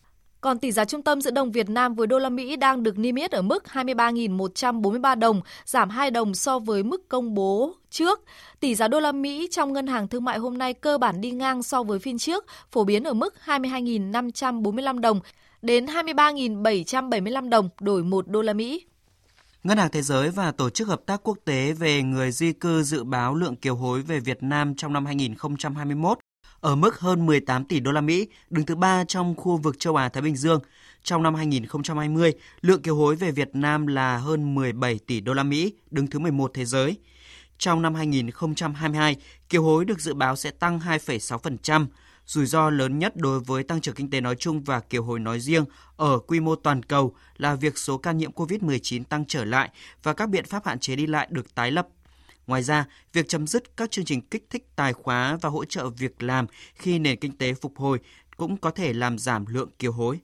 [0.45, 2.99] Còn tỷ giá trung tâm giữa đồng Việt Nam với đô la Mỹ đang được
[2.99, 8.21] niêm yết ở mức 23.143 đồng, giảm 2 đồng so với mức công bố trước.
[8.61, 11.31] Tỷ giá đô la Mỹ trong ngân hàng thương mại hôm nay cơ bản đi
[11.31, 15.21] ngang so với phiên trước, phổ biến ở mức 22.545 đồng
[15.63, 18.87] đến 23.775 đồng đổi 1 đô la Mỹ.
[19.63, 22.83] Ngân hàng Thế giới và Tổ chức Hợp tác Quốc tế về người di cư
[22.83, 26.19] dự báo lượng kiều hối về Việt Nam trong năm 2021
[26.65, 29.97] ở mức hơn 18 tỷ đô la Mỹ, đứng thứ ba trong khu vực châu
[29.97, 30.61] Á Thái Bình Dương.
[31.03, 35.43] Trong năm 2020, lượng kiều hối về Việt Nam là hơn 17 tỷ đô la
[35.43, 36.97] Mỹ, đứng thứ 11 thế giới.
[37.59, 39.17] Trong năm 2022,
[39.49, 41.87] kiều hối được dự báo sẽ tăng 2,6%.
[42.27, 45.21] Rủi ro lớn nhất đối với tăng trưởng kinh tế nói chung và kiều hối
[45.21, 45.65] nói riêng
[45.97, 49.71] ở quy mô toàn cầu là việc số ca nhiễm COVID-19 tăng trở lại
[50.03, 51.89] và các biện pháp hạn chế đi lại được tái lập
[52.47, 55.89] Ngoài ra, việc chấm dứt các chương trình kích thích tài khóa và hỗ trợ
[55.89, 57.99] việc làm khi nền kinh tế phục hồi
[58.37, 60.21] cũng có thể làm giảm lượng kiều hối.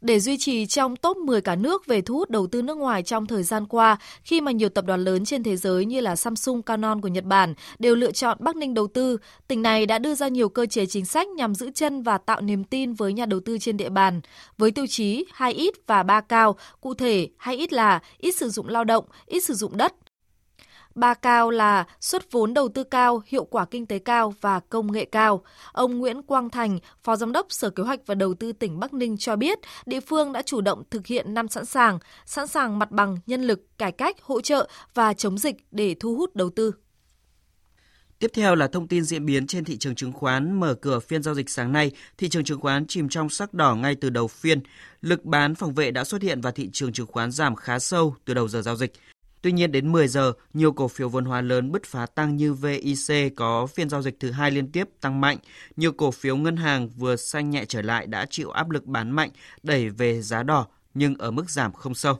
[0.00, 3.02] để duy trì trong top 10 cả nước về thu hút đầu tư nước ngoài
[3.02, 6.16] trong thời gian qua, khi mà nhiều tập đoàn lớn trên thế giới như là
[6.16, 9.16] Samsung, Canon của Nhật Bản đều lựa chọn Bắc Ninh đầu tư,
[9.48, 12.40] tỉnh này đã đưa ra nhiều cơ chế chính sách nhằm giữ chân và tạo
[12.40, 14.20] niềm tin với nhà đầu tư trên địa bàn,
[14.58, 18.48] với tiêu chí 2 ít và 3 cao, cụ thể 2 ít là ít sử
[18.48, 19.94] dụng lao động, ít sử dụng đất,
[20.98, 24.92] Ba cao là xuất vốn đầu tư cao, hiệu quả kinh tế cao và công
[24.92, 25.44] nghệ cao.
[25.72, 28.94] Ông Nguyễn Quang Thành, Phó Giám đốc Sở Kế hoạch và Đầu tư tỉnh Bắc
[28.94, 32.78] Ninh cho biết, địa phương đã chủ động thực hiện năm sẵn sàng, sẵn sàng
[32.78, 36.50] mặt bằng, nhân lực, cải cách, hỗ trợ và chống dịch để thu hút đầu
[36.50, 36.72] tư.
[38.18, 40.60] Tiếp theo là thông tin diễn biến trên thị trường chứng khoán.
[40.60, 43.74] Mở cửa phiên giao dịch sáng nay, thị trường chứng khoán chìm trong sắc đỏ
[43.74, 44.60] ngay từ đầu phiên.
[45.00, 48.14] Lực bán phòng vệ đã xuất hiện và thị trường chứng khoán giảm khá sâu
[48.24, 48.92] từ đầu giờ giao dịch.
[49.42, 52.54] Tuy nhiên đến 10 giờ, nhiều cổ phiếu vốn hóa lớn bứt phá tăng như
[52.54, 55.38] VIC có phiên giao dịch thứ hai liên tiếp tăng mạnh.
[55.76, 59.10] Nhiều cổ phiếu ngân hàng vừa xanh nhẹ trở lại đã chịu áp lực bán
[59.10, 59.30] mạnh
[59.62, 62.18] đẩy về giá đỏ nhưng ở mức giảm không sâu.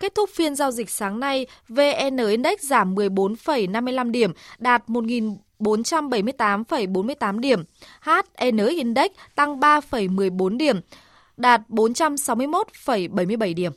[0.00, 7.64] Kết thúc phiên giao dịch sáng nay, VN Index giảm 14,55 điểm, đạt 1.478,48 điểm.
[8.00, 10.80] HN Index tăng 3,14 điểm,
[11.36, 13.72] đạt 461,77 điểm.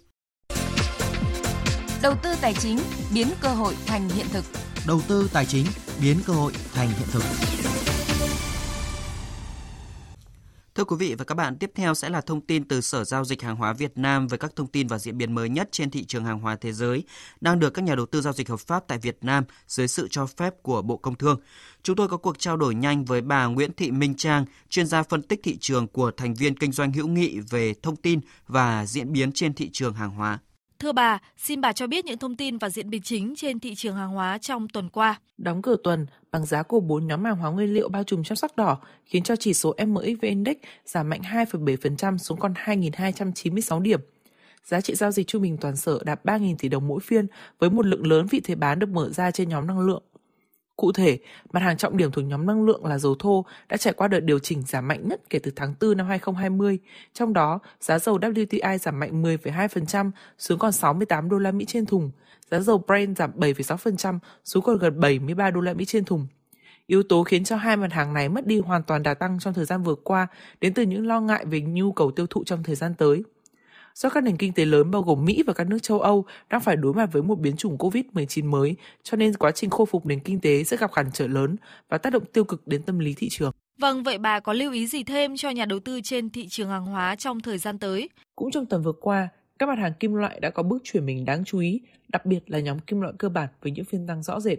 [2.03, 2.79] Đầu tư tài chính
[3.13, 4.45] biến cơ hội thành hiện thực.
[4.87, 5.65] Đầu tư tài chính
[6.01, 7.23] biến cơ hội thành hiện thực.
[10.75, 13.25] Thưa quý vị và các bạn, tiếp theo sẽ là thông tin từ Sở Giao
[13.25, 15.91] dịch Hàng hóa Việt Nam với các thông tin và diễn biến mới nhất trên
[15.91, 17.03] thị trường hàng hóa thế giới
[17.41, 20.07] đang được các nhà đầu tư giao dịch hợp pháp tại Việt Nam dưới sự
[20.11, 21.39] cho phép của Bộ Công Thương.
[21.83, 25.03] Chúng tôi có cuộc trao đổi nhanh với bà Nguyễn Thị Minh Trang, chuyên gia
[25.03, 28.85] phân tích thị trường của thành viên kinh doanh hữu nghị về thông tin và
[28.85, 30.39] diễn biến trên thị trường hàng hóa.
[30.79, 33.75] Thưa bà, xin bà cho biết những thông tin và diễn biến chính trên thị
[33.75, 35.19] trường hàng hóa trong tuần qua.
[35.37, 38.35] Đóng cửa tuần, bằng giá của bốn nhóm hàng hóa nguyên liệu bao trùm trong
[38.35, 43.99] sắc đỏ khiến cho chỉ số MXV Index giảm mạnh 2,7% xuống còn 2.296 điểm.
[44.65, 47.27] Giá trị giao dịch trung bình toàn sở đạt 3.000 tỷ đồng mỗi phiên
[47.59, 50.03] với một lượng lớn vị thế bán được mở ra trên nhóm năng lượng.
[50.79, 51.17] Cụ thể,
[51.53, 54.19] mặt hàng trọng điểm thuộc nhóm năng lượng là dầu thô đã trải qua đợt
[54.19, 56.79] điều chỉnh giảm mạnh nhất kể từ tháng 4 năm 2020.
[57.13, 61.85] Trong đó, giá dầu WTI giảm mạnh 10,2% xuống còn 68 đô la Mỹ trên
[61.85, 62.11] thùng,
[62.51, 66.27] giá dầu Brent giảm 7,6% xuống còn gần 73 đô la Mỹ trên thùng.
[66.87, 69.53] Yếu tố khiến cho hai mặt hàng này mất đi hoàn toàn đà tăng trong
[69.53, 70.27] thời gian vừa qua
[70.61, 73.23] đến từ những lo ngại về nhu cầu tiêu thụ trong thời gian tới
[74.03, 76.61] do các nền kinh tế lớn bao gồm Mỹ và các nước châu Âu đang
[76.61, 80.05] phải đối mặt với một biến chủng COVID-19 mới, cho nên quá trình khôi phục
[80.05, 81.55] nền kinh tế sẽ gặp cản trở lớn
[81.89, 83.51] và tác động tiêu cực đến tâm lý thị trường.
[83.79, 86.69] Vâng, vậy bà có lưu ý gì thêm cho nhà đầu tư trên thị trường
[86.69, 88.09] hàng hóa trong thời gian tới?
[88.35, 89.29] Cũng trong tuần vừa qua,
[89.59, 92.39] các mặt hàng kim loại đã có bước chuyển mình đáng chú ý, đặc biệt
[92.47, 94.57] là nhóm kim loại cơ bản với những phiên tăng rõ rệt.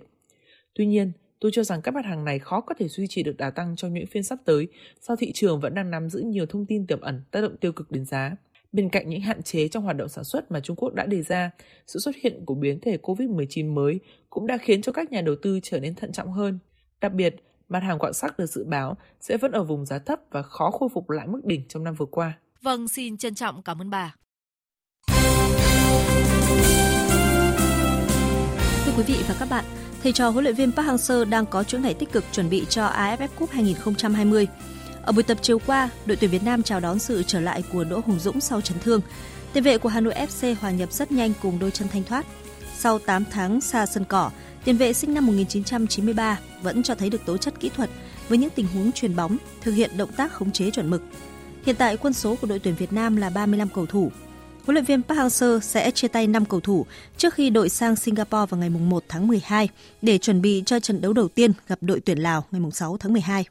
[0.74, 3.36] Tuy nhiên, tôi cho rằng các mặt hàng này khó có thể duy trì được
[3.36, 4.68] đà tăng trong những phiên sắp tới
[5.00, 7.72] do thị trường vẫn đang nắm giữ nhiều thông tin tiềm ẩn tác động tiêu
[7.72, 8.36] cực đến giá.
[8.72, 11.22] Bên cạnh những hạn chế trong hoạt động sản xuất mà Trung Quốc đã đề
[11.22, 11.50] ra,
[11.86, 14.00] sự xuất hiện của biến thể COVID-19 mới
[14.30, 16.58] cũng đã khiến cho các nhà đầu tư trở nên thận trọng hơn.
[17.00, 17.36] Đặc biệt,
[17.68, 20.70] mặt hàng quặng sắt được dự báo sẽ vẫn ở vùng giá thấp và khó
[20.70, 22.38] khôi phục lại mức đỉnh trong năm vừa qua.
[22.62, 24.14] Vâng, xin trân trọng cảm ơn bà.
[28.84, 29.64] Thưa quý vị và các bạn,
[30.02, 32.64] thầy trò huấn luyện viên Park Hang-seo đang có chuỗi ngày tích cực chuẩn bị
[32.68, 34.46] cho AFF Cup 2020.
[35.02, 37.84] Ở buổi tập chiều qua, đội tuyển Việt Nam chào đón sự trở lại của
[37.84, 39.00] Đỗ Hùng Dũng sau chấn thương.
[39.52, 42.26] Tiền vệ của Hà Nội FC hòa nhập rất nhanh cùng đôi chân thanh thoát.
[42.78, 44.30] Sau 8 tháng xa sân cỏ,
[44.64, 47.90] tiền vệ sinh năm 1993 vẫn cho thấy được tố chất kỹ thuật
[48.28, 51.02] với những tình huống truyền bóng, thực hiện động tác khống chế chuẩn mực.
[51.66, 54.10] Hiện tại quân số của đội tuyển Việt Nam là 35 cầu thủ.
[54.66, 56.86] Huấn luyện viên Park Hang-seo sẽ chia tay 5 cầu thủ
[57.16, 59.68] trước khi đội sang Singapore vào ngày 1 tháng 12
[60.02, 63.12] để chuẩn bị cho trận đấu đầu tiên gặp đội tuyển Lào ngày 6 tháng
[63.12, 63.44] 12.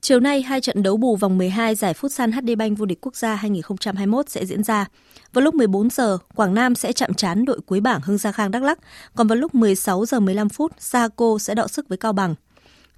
[0.00, 3.16] Chiều nay, hai trận đấu bù vòng 12 giải Futsal HD Bank vô địch quốc
[3.16, 4.86] gia 2021 sẽ diễn ra.
[5.32, 8.50] Vào lúc 14 giờ, Quảng Nam sẽ chạm trán đội cuối bảng Hưng Gia Khang
[8.50, 8.78] Đắk Lắk,
[9.14, 12.34] còn vào lúc 16 giờ 15 phút, Sahaco sẽ đọ sức với Cao Bằng.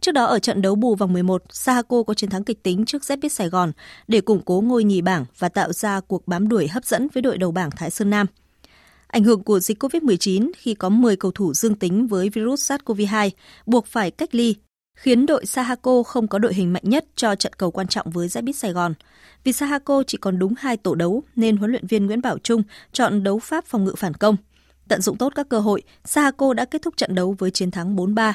[0.00, 3.02] Trước đó ở trận đấu bù vòng 11, Sahaco có chiến thắng kịch tính trước
[3.02, 3.72] ZBit Sài Gòn
[4.08, 7.22] để củng cố ngôi nhì bảng và tạo ra cuộc bám đuổi hấp dẫn với
[7.22, 8.26] đội đầu bảng Thái Sơn Nam.
[9.06, 13.30] Ảnh hưởng của dịch COVID-19 khi có 10 cầu thủ dương tính với virus SARS-CoV-2
[13.66, 14.54] buộc phải cách ly
[14.98, 18.28] khiến đội Sahako không có đội hình mạnh nhất cho trận cầu quan trọng với
[18.28, 18.94] Zbit Sài Gòn.
[19.44, 22.62] Vì Sahako chỉ còn đúng hai tổ đấu nên huấn luyện viên Nguyễn Bảo Trung
[22.92, 24.36] chọn đấu pháp phòng ngự phản công.
[24.88, 27.96] Tận dụng tốt các cơ hội, Sahako đã kết thúc trận đấu với chiến thắng
[27.96, 28.32] 4-3.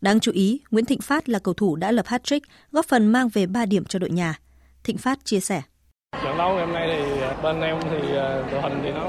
[0.00, 2.40] Đáng chú ý, Nguyễn Thịnh Phát là cầu thủ đã lập hat-trick,
[2.72, 4.38] góp phần mang về 3 điểm cho đội nhà.
[4.84, 5.62] Thịnh Phát chia sẻ.
[6.24, 8.12] Trận đấu ngày hôm nay thì bên em thì
[8.52, 9.06] đội hình thì nó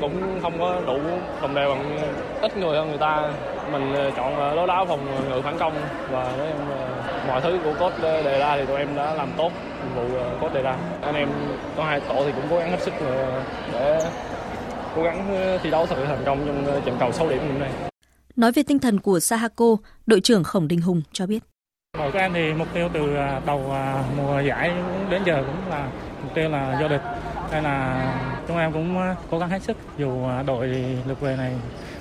[0.00, 0.98] cũng không có đủ
[1.42, 1.98] đồng đều bằng
[2.40, 3.32] ít người hơn người ta.
[3.72, 5.72] Mình chọn lối đá phòng ngự phản công
[6.10, 6.56] và em
[7.28, 9.52] mọi thứ của coach đề ra thì tụi em đã làm tốt
[9.84, 10.76] nhiệm vụ coach đề ra.
[11.02, 11.28] Anh em
[11.76, 12.94] có hai tổ thì cũng cố gắng hết sức
[13.72, 14.00] để
[14.96, 17.70] cố gắng thi đấu thật thành công trong trận cầu 6 điểm hôm nay.
[18.36, 19.76] Nói về tinh thần của Sahako,
[20.06, 21.42] đội trưởng Khổng Đình Hùng cho biết.
[21.98, 23.00] Đội các em thì mục tiêu từ
[23.46, 23.74] đầu
[24.16, 24.70] mùa giải
[25.10, 25.88] đến giờ cũng là
[26.42, 27.02] mục là do địch.
[27.52, 28.04] Nên là
[28.48, 29.76] chúng em cũng ờ, cố gắng hết sức.
[29.98, 30.68] Dù ờ, đội
[31.06, 31.52] lượt về này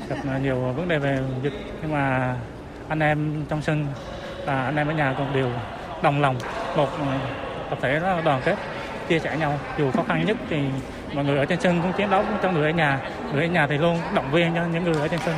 [0.09, 2.35] gặp ờ, nhiều vấn đề về dịch nhưng mà
[2.87, 3.85] anh em trong sân
[4.45, 5.49] và anh em ở nhà còn đều
[6.03, 6.37] đồng lòng.
[6.77, 6.89] Một
[7.69, 8.55] tập thể rất là đoàn kết
[9.09, 9.59] chia sẻ nhau.
[9.77, 10.57] Dù khó khăn nhất thì
[11.15, 13.09] mọi người ở trên sân cũng chiến đấu cho người ở nhà.
[13.33, 15.35] Người ở nhà thì luôn động viên cho những người ở trên sân.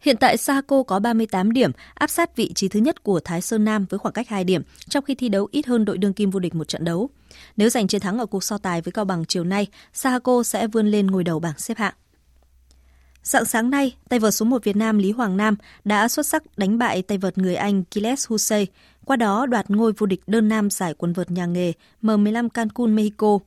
[0.00, 3.64] Hiện tại Saco có 38 điểm, áp sát vị trí thứ nhất của Thái Sơn
[3.64, 6.30] Nam với khoảng cách 2 điểm, trong khi thi đấu ít hơn đội đương kim
[6.30, 7.10] vô địch một trận đấu.
[7.56, 10.66] Nếu giành chiến thắng ở cuộc so tài với Cao Bằng chiều nay, Sahako sẽ
[10.66, 11.94] vươn lên ngôi đầu bảng xếp hạng.
[13.22, 16.42] Dạng sáng nay, tay vợt số 1 Việt Nam Lý Hoàng Nam đã xuất sắc
[16.58, 18.66] đánh bại tay vợt người Anh Gilles Husey,
[19.04, 21.72] qua đó đoạt ngôi vô địch đơn nam giải quần vợt nhà nghề
[22.02, 23.38] M15 Cancun, Mexico.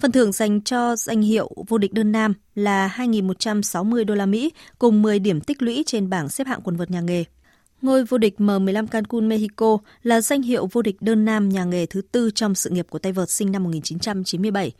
[0.00, 4.52] Phần thưởng dành cho danh hiệu vô địch đơn nam là 2.160 đô la Mỹ
[4.78, 7.24] cùng 10 điểm tích lũy trên bảng xếp hạng quần vợt nhà nghề.
[7.86, 11.86] Ngôi vô địch M15 Cancun, Mexico là danh hiệu vô địch đơn nam nhà nghề
[11.86, 14.72] thứ tư trong sự nghiệp của tay vợt sinh năm 1997.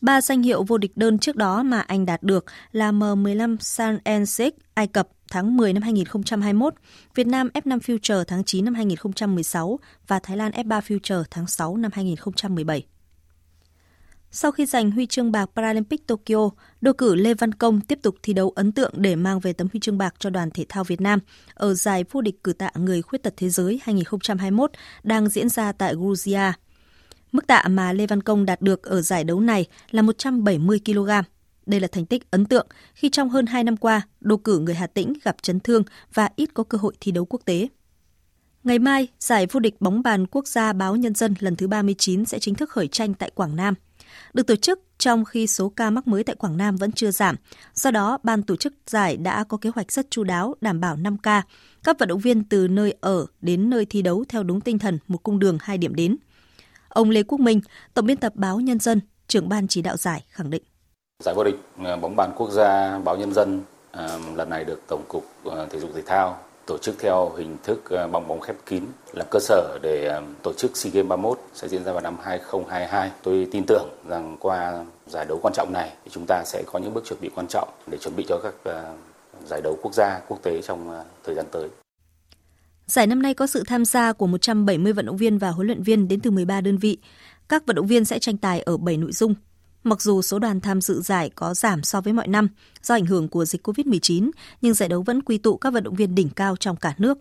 [0.00, 3.98] Ba danh hiệu vô địch đơn trước đó mà anh đạt được là M15 San
[4.04, 6.74] Ensek Ai Cập tháng 10 năm 2021,
[7.14, 11.76] Việt Nam F5 Future tháng 9 năm 2016 và Thái Lan F3 Future tháng 6
[11.76, 12.86] năm 2017.
[14.34, 18.16] Sau khi giành huy chương bạc Paralympic Tokyo, đô cử Lê Văn Công tiếp tục
[18.22, 20.84] thi đấu ấn tượng để mang về tấm huy chương bạc cho đoàn thể thao
[20.84, 21.18] Việt Nam
[21.54, 24.70] ở giải vô địch cử tạ người khuyết tật thế giới 2021
[25.02, 26.52] đang diễn ra tại Georgia.
[27.32, 31.10] Mức tạ mà Lê Văn Công đạt được ở giải đấu này là 170 kg.
[31.66, 34.74] Đây là thành tích ấn tượng khi trong hơn 2 năm qua, đô cử người
[34.74, 35.82] Hà Tĩnh gặp chấn thương
[36.14, 37.68] và ít có cơ hội thi đấu quốc tế.
[38.64, 42.24] Ngày mai, giải vô địch bóng bàn quốc gia báo Nhân dân lần thứ 39
[42.24, 43.74] sẽ chính thức khởi tranh tại Quảng Nam.
[44.32, 47.36] Được tổ chức trong khi số ca mắc mới tại Quảng Nam vẫn chưa giảm.
[47.74, 50.96] Do đó, ban tổ chức giải đã có kế hoạch rất chu đáo đảm bảo
[50.96, 51.42] 5 ca.
[51.84, 54.98] Các vận động viên từ nơi ở đến nơi thi đấu theo đúng tinh thần
[55.08, 56.16] một cung đường hai điểm đến.
[56.88, 57.60] Ông Lê Quốc Minh,
[57.94, 60.62] tổng biên tập báo Nhân dân, trưởng ban chỉ đạo giải khẳng định.
[61.24, 64.80] Giải vô địch ờ, bóng bàn quốc gia báo Nhân dân ờ, lần này được
[64.88, 66.38] Tổng cục ờ, Thể dục Thể thao
[66.72, 70.22] tổ chức theo hình thức ờ, bóng bóng khép kín là cơ sở để ờ,
[70.42, 73.10] tổ chức SEA Games 31 sẽ diễn ra vào năm 2022.
[73.22, 76.78] Tôi tin tưởng rằng qua giải đấu quan trọng này thì chúng ta sẽ có
[76.78, 78.84] những bước chuẩn bị quan trọng để chuẩn bị cho các ờ,
[79.46, 81.68] giải đấu quốc gia, quốc tế trong thời gian tới.
[82.86, 85.82] Giải năm nay có sự tham gia của 170 vận động viên và huấn luyện
[85.82, 86.98] viên đến từ 13 đơn vị.
[87.48, 89.34] Các vận động viên sẽ tranh tài ở 7 nội dung.
[89.84, 92.48] Mặc dù số đoàn tham dự giải có giảm so với mọi năm
[92.82, 94.30] do ảnh hưởng của dịch COVID-19,
[94.60, 97.18] nhưng giải đấu vẫn quy tụ các vận động viên đỉnh cao trong cả nước.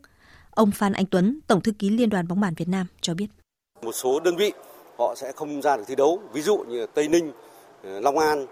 [0.52, 3.28] Ông Phan Anh Tuấn, Tổng thư ký Liên đoàn bóng bàn Việt Nam cho biết.
[3.82, 4.52] Một số đơn vị
[4.98, 7.32] họ sẽ không ra được thi đấu, ví dụ như Tây Ninh,
[7.84, 8.46] ờ, Long An,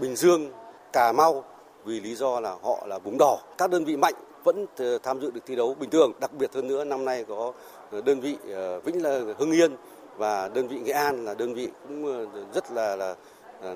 [0.00, 0.50] Bình Dương,
[0.92, 1.44] Cà Mau
[1.84, 3.38] vì lý do là họ là vùng đỏ.
[3.58, 6.12] Các đơn vị mạnh vẫn ờ, tham dự được thi đấu bình thường.
[6.20, 7.52] Đặc biệt hơn nữa năm nay có
[7.90, 8.36] ờ, đơn vị
[8.84, 9.76] Vĩnh là Hưng Yên
[10.16, 13.14] và đơn vị Nghệ An là đơn vị cũng rất là, là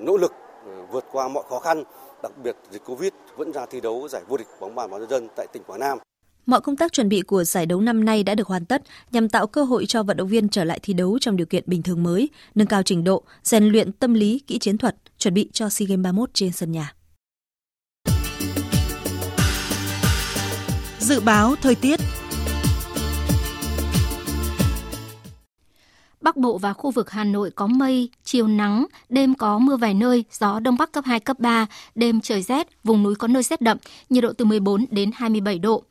[0.01, 0.33] nỗ lực
[0.91, 1.83] vượt qua mọi khó khăn.
[2.23, 5.09] Đặc biệt dịch Covid vẫn ra thi đấu giải vô địch bóng bàn báo nhân
[5.09, 5.97] dân tại tỉnh Quảng Nam.
[6.45, 8.81] Mọi công tác chuẩn bị của giải đấu năm nay đã được hoàn tất
[9.11, 11.63] nhằm tạo cơ hội cho vận động viên trở lại thi đấu trong điều kiện
[11.67, 15.33] bình thường mới, nâng cao trình độ, rèn luyện tâm lý, kỹ chiến thuật, chuẩn
[15.33, 16.93] bị cho SEA Games 31 trên sân nhà.
[20.99, 21.99] Dự báo thời tiết
[26.21, 29.93] Bắc Bộ và khu vực Hà Nội có mây, chiều nắng, đêm có mưa vài
[29.93, 31.65] nơi, gió Đông Bắc cấp 2, cấp 3,
[31.95, 33.77] đêm trời rét, vùng núi có nơi rét đậm,
[34.09, 35.83] nhiệt độ từ 14 đến 27 độ.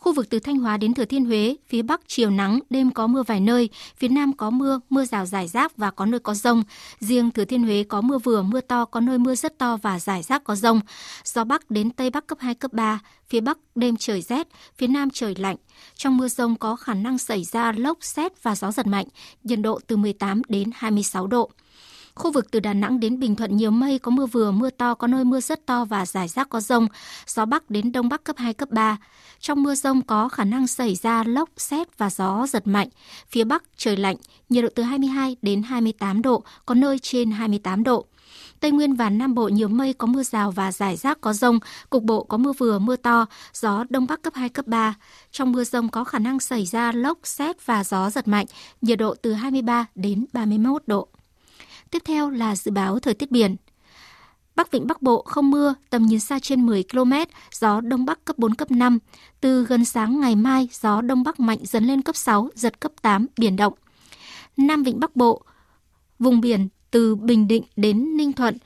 [0.00, 3.06] Khu vực từ Thanh Hóa đến Thừa Thiên Huế, phía Bắc chiều nắng, đêm có
[3.06, 6.34] mưa vài nơi, phía Nam có mưa, mưa rào rải rác và có nơi có
[6.34, 6.62] rông.
[7.00, 9.98] Riêng Thừa Thiên Huế có mưa vừa, mưa to, có nơi mưa rất to và
[9.98, 10.80] rải rác có rông.
[11.24, 14.48] Gió Bắc đến Tây Bắc cấp 2, cấp 3, phía Bắc đêm trời rét,
[14.78, 15.56] phía Nam trời lạnh.
[15.94, 19.06] Trong mưa rông có khả năng xảy ra lốc, xét và gió giật mạnh,
[19.44, 21.50] nhiệt độ từ 18 đến 26 độ.
[22.20, 24.94] Khu vực từ Đà Nẵng đến Bình Thuận nhiều mây, có mưa vừa, mưa to,
[24.94, 26.88] có nơi mưa rất to và rải rác có rông.
[27.26, 28.96] Gió Bắc đến Đông Bắc cấp 2, cấp 3.
[29.40, 32.88] Trong mưa rông có khả năng xảy ra lốc, xét và gió giật mạnh.
[33.28, 34.16] Phía Bắc trời lạnh,
[34.48, 38.06] nhiệt độ từ 22 đến 28 độ, có nơi trên 28 độ.
[38.60, 41.58] Tây Nguyên và Nam Bộ nhiều mây có mưa rào và rải rác có rông,
[41.90, 44.94] cục bộ có mưa vừa mưa to, gió Đông Bắc cấp 2, cấp 3.
[45.30, 48.46] Trong mưa rông có khả năng xảy ra lốc, xét và gió giật mạnh,
[48.82, 51.08] nhiệt độ từ 23 đến 31 độ.
[51.90, 53.56] Tiếp theo là dự báo thời tiết biển.
[54.56, 57.12] Bắc Vịnh Bắc Bộ không mưa, tầm nhìn xa trên 10 km,
[57.52, 58.98] gió Đông Bắc cấp 4, cấp 5.
[59.40, 62.92] Từ gần sáng ngày mai, gió Đông Bắc mạnh dần lên cấp 6, giật cấp
[63.02, 63.72] 8, biển động.
[64.56, 65.42] Nam Vịnh Bắc Bộ,
[66.18, 68.58] vùng biển từ Bình Định đến Ninh Thuận,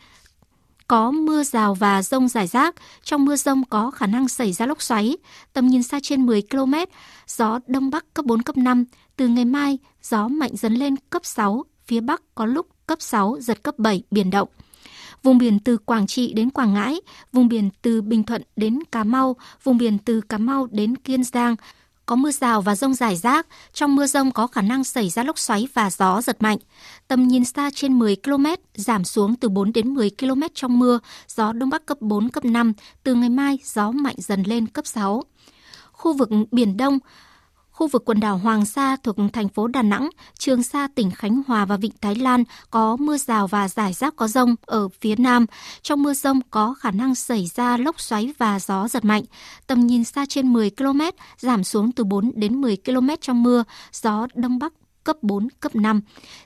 [0.89, 2.75] có mưa rào và rông rải rác.
[3.03, 5.17] Trong mưa rông có khả năng xảy ra lốc xoáy,
[5.53, 6.75] tầm nhìn xa trên 10 km,
[7.27, 8.85] gió Đông Bắc cấp 4, cấp 5.
[9.17, 13.37] Từ ngày mai, gió mạnh dần lên cấp 6, phía Bắc có lúc cấp 6,
[13.41, 14.49] giật cấp 7, biển động.
[15.23, 17.01] Vùng biển từ Quảng Trị đến Quảng Ngãi,
[17.33, 21.25] vùng biển từ Bình Thuận đến Cà Mau, vùng biển từ Cà Mau đến Kiên
[21.25, 21.57] Giang,
[22.07, 23.47] có mưa rào và rông rải rác.
[23.73, 26.59] Trong mưa rông có khả năng xảy ra lốc xoáy và gió giật mạnh.
[27.09, 30.99] Tầm nhìn xa trên 10 km, giảm xuống từ 4 đến 10 km trong mưa,
[31.29, 32.73] gió Đông Bắc cấp 4, cấp 5.
[33.03, 35.23] Từ ngày mai, gió mạnh dần lên cấp 6.
[35.93, 36.99] Khu vực Biển Đông,
[37.75, 40.09] khu vực quần đảo Hoàng Sa thuộc thành phố Đà Nẵng,
[40.39, 44.17] Trường Sa tỉnh Khánh Hòa và Vịnh Thái Lan có mưa rào và rải rác
[44.17, 45.47] có rông ở phía Nam.
[45.83, 49.23] Trong mưa rông có khả năng xảy ra lốc xoáy và gió giật mạnh.
[49.67, 51.01] Tầm nhìn xa trên 10 km,
[51.39, 54.73] giảm xuống từ 4 đến 10 km trong mưa, gió Đông Bắc
[55.05, 56.01] cấp 4, cấp 5.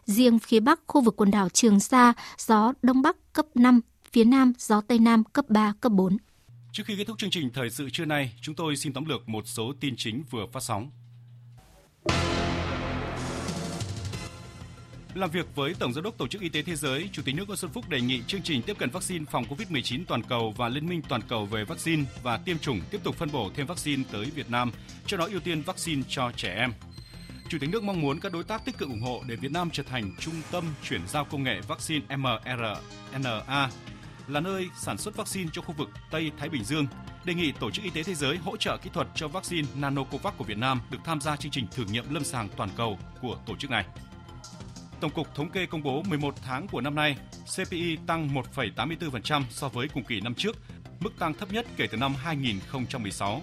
[0.04, 3.80] Riêng phía Bắc khu vực quần đảo Trường Sa, gió Đông Bắc cấp 5,
[4.12, 6.16] phía Nam gió Tây Nam cấp 3, cấp 4.
[6.72, 9.28] Trước khi kết thúc chương trình thời sự trưa nay, chúng tôi xin tóm lược
[9.28, 10.90] một số tin chính vừa phát sóng.
[15.14, 17.44] Làm việc với Tổng Giám đốc Tổ chức Y tế Thế giới, Chủ tịch nước
[17.46, 20.68] Nguyễn Xuân Phúc đề nghị chương trình tiếp cận vaccine phòng COVID-19 toàn cầu và
[20.68, 24.02] Liên minh toàn cầu về vaccine và tiêm chủng tiếp tục phân bổ thêm vaccine
[24.12, 24.72] tới Việt Nam,
[25.06, 26.72] cho đó ưu tiên vaccine cho trẻ em.
[27.48, 29.70] Chủ tịch nước mong muốn các đối tác tích cực ủng hộ để Việt Nam
[29.72, 33.70] trở thành trung tâm chuyển giao công nghệ vaccine mRNA,
[34.28, 36.86] là nơi sản xuất vaccine cho khu vực Tây Thái Bình Dương,
[37.24, 40.34] đề nghị Tổ chức Y tế Thế giới hỗ trợ kỹ thuật cho vaccine Nanocovax
[40.36, 43.38] của Việt Nam được tham gia chương trình thử nghiệm lâm sàng toàn cầu của
[43.46, 43.84] tổ chức này.
[45.00, 47.16] Tổng cục Thống kê công bố 11 tháng của năm nay,
[47.56, 50.56] CPI tăng 1,84% so với cùng kỳ năm trước,
[51.00, 53.42] mức tăng thấp nhất kể từ năm 2016.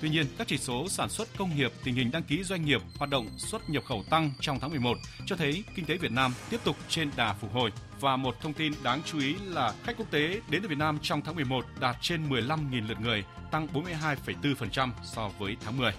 [0.00, 2.82] Tuy nhiên, các chỉ số sản xuất công nghiệp, tình hình đăng ký doanh nghiệp,
[2.98, 4.96] hoạt động xuất nhập khẩu tăng trong tháng 11
[5.26, 7.72] cho thấy kinh tế Việt Nam tiếp tục trên đà phục hồi.
[8.00, 10.98] Và một thông tin đáng chú ý là khách quốc tế đến từ Việt Nam
[11.02, 15.92] trong tháng 11 đạt trên 15.000 lượt người, tăng 42,4% so với tháng 10.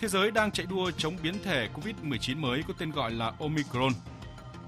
[0.00, 3.92] Thế giới đang chạy đua chống biến thể COVID-19 mới có tên gọi là Omicron.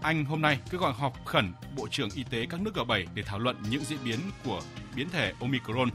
[0.03, 3.23] Anh hôm nay kêu gọi họp khẩn Bộ trưởng Y tế các nước G7 để
[3.23, 4.61] thảo luận những diễn biến của
[4.97, 5.89] biến thể Omicron.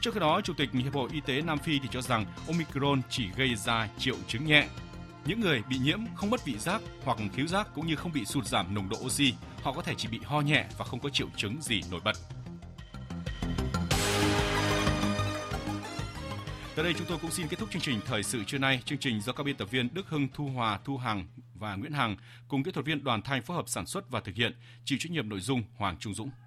[0.00, 3.02] Trước khi đó, Chủ tịch Hiệp hội Y tế Nam Phi thì cho rằng Omicron
[3.10, 4.68] chỉ gây ra triệu chứng nhẹ.
[5.26, 8.24] Những người bị nhiễm không mất vị giác hoặc thiếu giác cũng như không bị
[8.24, 11.08] sụt giảm nồng độ oxy, họ có thể chỉ bị ho nhẹ và không có
[11.08, 12.16] triệu chứng gì nổi bật.
[16.76, 18.82] Tới đây chúng tôi cũng xin kết thúc chương trình thời sự trưa nay.
[18.84, 21.92] Chương trình do các biên tập viên Đức Hưng, Thu Hòa, Thu Hằng và Nguyễn
[21.92, 22.16] Hằng
[22.48, 24.52] cùng kỹ thuật viên Đoàn Thanh phối hợp sản xuất và thực hiện,
[24.84, 26.30] chịu trách nhiệm nội dung Hoàng Trung Dũng.